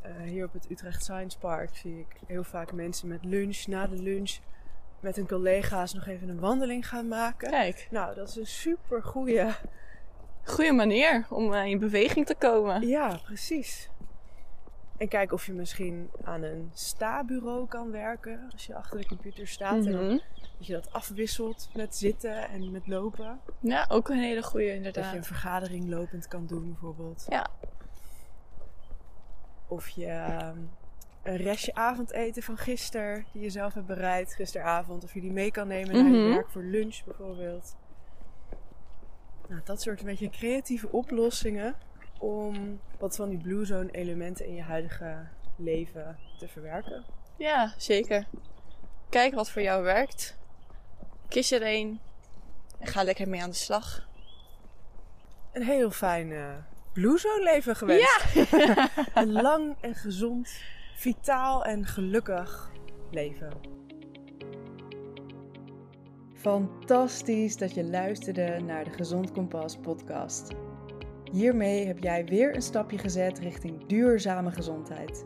eh, 0.00 0.12
hier 0.24 0.44
op 0.44 0.52
het 0.52 0.70
Utrecht 0.70 1.02
Science 1.02 1.38
Park 1.38 1.76
zie 1.76 1.98
ik 1.98 2.16
heel 2.26 2.44
vaak 2.44 2.72
mensen 2.72 3.08
met 3.08 3.24
lunch, 3.24 3.66
na 3.66 3.86
de 3.86 4.02
lunch, 4.02 4.38
met 5.00 5.16
hun 5.16 5.26
collega's 5.28 5.92
nog 5.94 6.06
even 6.06 6.28
een 6.28 6.40
wandeling 6.40 6.88
gaan 6.88 7.08
maken. 7.08 7.50
Kijk, 7.50 7.88
Nou, 7.90 8.14
dat 8.14 8.28
is 8.28 8.36
een 8.36 8.46
super 8.46 9.02
goede. 9.02 9.54
goede 10.44 10.72
manier 10.72 11.26
om 11.30 11.52
eh, 11.54 11.64
in 11.64 11.78
beweging 11.78 12.26
te 12.26 12.34
komen. 12.34 12.86
Ja, 12.88 13.18
precies. 13.24 13.90
En 14.96 15.08
kijk 15.08 15.32
of 15.32 15.46
je 15.46 15.52
misschien 15.52 16.10
aan 16.24 16.42
een 16.42 16.70
sta-bureau 16.74 17.66
kan 17.68 17.90
werken. 17.90 18.48
Als 18.52 18.66
je 18.66 18.74
achter 18.74 18.98
de 18.98 19.06
computer 19.06 19.46
staat. 19.48 19.86
En 19.86 19.92
dan, 19.92 20.04
Mhm. 20.06 20.18
Dat 20.62 20.70
je 20.70 20.82
dat 20.82 20.92
afwisselt 20.92 21.68
met 21.74 21.96
zitten 21.96 22.48
en 22.48 22.70
met 22.70 22.86
lopen. 22.86 23.40
Ja, 23.60 23.84
ook 23.88 24.08
een 24.08 24.18
hele 24.18 24.42
goede 24.42 24.64
Dat 24.64 24.72
je 24.74 24.76
inderdaad. 24.78 25.14
een 25.14 25.24
vergadering 25.24 25.88
lopend 25.88 26.28
kan 26.28 26.46
doen 26.46 26.64
bijvoorbeeld. 26.70 27.26
Ja. 27.28 27.46
Of 29.68 29.88
je 29.88 30.06
ehm, 30.06 30.58
een 31.22 31.36
restje 31.36 31.74
avondeten 31.74 32.42
van 32.42 32.56
gisteren, 32.56 33.24
die 33.32 33.42
je 33.42 33.50
zelf 33.50 33.74
hebt 33.74 33.86
bereid 33.86 34.34
gisteravond. 34.34 35.04
Of 35.04 35.14
je 35.14 35.20
die 35.20 35.32
mee 35.32 35.50
kan 35.50 35.68
nemen 35.68 35.94
naar 35.94 36.04
je 36.12 36.18
Mhm. 36.26 36.34
werk 36.34 36.50
voor 36.50 36.62
lunch 36.62 37.04
bijvoorbeeld. 37.04 37.76
Nou, 39.48 39.60
dat 39.64 39.82
soort 39.82 40.00
een 40.00 40.06
beetje 40.06 40.30
creatieve 40.30 40.88
oplossingen 40.92 41.74
om 42.18 42.80
wat 42.98 43.16
van 43.16 43.28
die 43.28 43.38
Blue 43.38 43.64
Zone 43.64 43.90
elementen 43.90 44.46
in 44.46 44.54
je 44.54 44.62
huidige 44.62 45.26
leven 45.56 46.18
te 46.38 46.48
verwerken. 46.48 47.04
Ja, 47.36 47.74
zeker. 47.76 48.26
Kijk 49.08 49.34
wat 49.34 49.50
voor 49.50 49.62
jou 49.62 49.82
werkt. 49.82 50.40
Kies 51.32 51.50
er 51.50 51.62
één. 51.62 52.00
En 52.78 52.86
ga 52.86 53.02
lekker 53.02 53.28
mee 53.28 53.42
aan 53.42 53.50
de 53.50 53.56
slag. 53.56 54.08
Een 55.52 55.62
heel 55.62 55.90
fijn 55.90 56.32
eh, 56.32 56.54
Blue 56.92 57.18
Zone 57.18 57.42
leven 57.42 57.76
gewenst. 57.76 58.34
Ja! 58.34 58.88
Een 59.14 59.32
lang 59.32 59.76
en 59.80 59.94
gezond, 59.94 60.52
vitaal 60.94 61.64
en 61.64 61.86
gelukkig 61.86 62.70
leven. 63.10 63.50
Fantastisch 66.34 67.56
dat 67.56 67.74
je 67.74 67.84
luisterde 67.84 68.60
naar 68.60 68.84
de 68.84 68.90
Gezond 68.90 69.32
Kompas 69.32 69.76
podcast. 69.76 70.52
Hiermee 71.30 71.86
heb 71.86 71.98
jij 71.98 72.24
weer 72.24 72.54
een 72.54 72.62
stapje 72.62 72.98
gezet 72.98 73.38
richting 73.38 73.86
duurzame 73.86 74.50
gezondheid. 74.50 75.24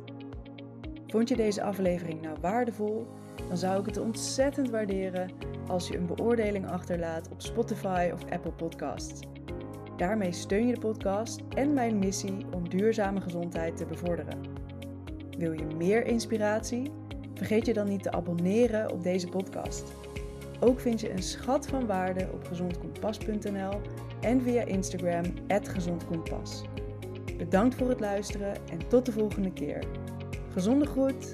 Vond 1.07 1.28
je 1.28 1.36
deze 1.36 1.62
aflevering 1.62 2.22
nou 2.22 2.36
waardevol? 2.40 3.07
Dan 3.49 3.57
zou 3.57 3.80
ik 3.80 3.87
het 3.87 3.99
ontzettend 3.99 4.70
waarderen 4.70 5.30
als 5.66 5.89
je 5.89 5.97
een 5.97 6.07
beoordeling 6.07 6.70
achterlaat 6.70 7.28
op 7.30 7.43
Spotify 7.43 8.11
of 8.14 8.30
Apple 8.30 8.53
Podcasts. 8.53 9.20
Daarmee 9.97 10.32
steun 10.32 10.66
je 10.66 10.74
de 10.74 10.80
podcast 10.80 11.41
en 11.55 11.72
mijn 11.72 11.99
missie 11.99 12.47
om 12.55 12.68
duurzame 12.68 13.20
gezondheid 13.20 13.76
te 13.76 13.87
bevorderen. 13.87 14.39
Wil 15.39 15.53
je 15.53 15.66
meer 15.76 16.07
inspiratie? 16.07 16.91
Vergeet 17.34 17.66
je 17.66 17.72
dan 17.72 17.89
niet 17.89 18.03
te 18.03 18.12
abonneren 18.12 18.93
op 18.93 19.03
deze 19.03 19.28
podcast. 19.28 19.93
Ook 20.61 20.80
vind 20.80 21.01
je 21.01 21.11
een 21.11 21.22
schat 21.22 21.66
van 21.66 21.87
waarde 21.87 22.28
op 22.32 22.47
gezondkompas.nl 22.47 23.80
en 24.20 24.43
via 24.43 24.62
Instagram 24.62 25.24
@gezondkompas. 25.49 26.64
Bedankt 27.37 27.74
voor 27.74 27.89
het 27.89 28.01
luisteren 28.01 28.55
en 28.70 28.89
tot 28.89 29.07
de 29.07 29.12
volgende 29.12 29.53
keer. 29.53 29.84
Gezonde 30.53 30.87
groet. 30.87 31.32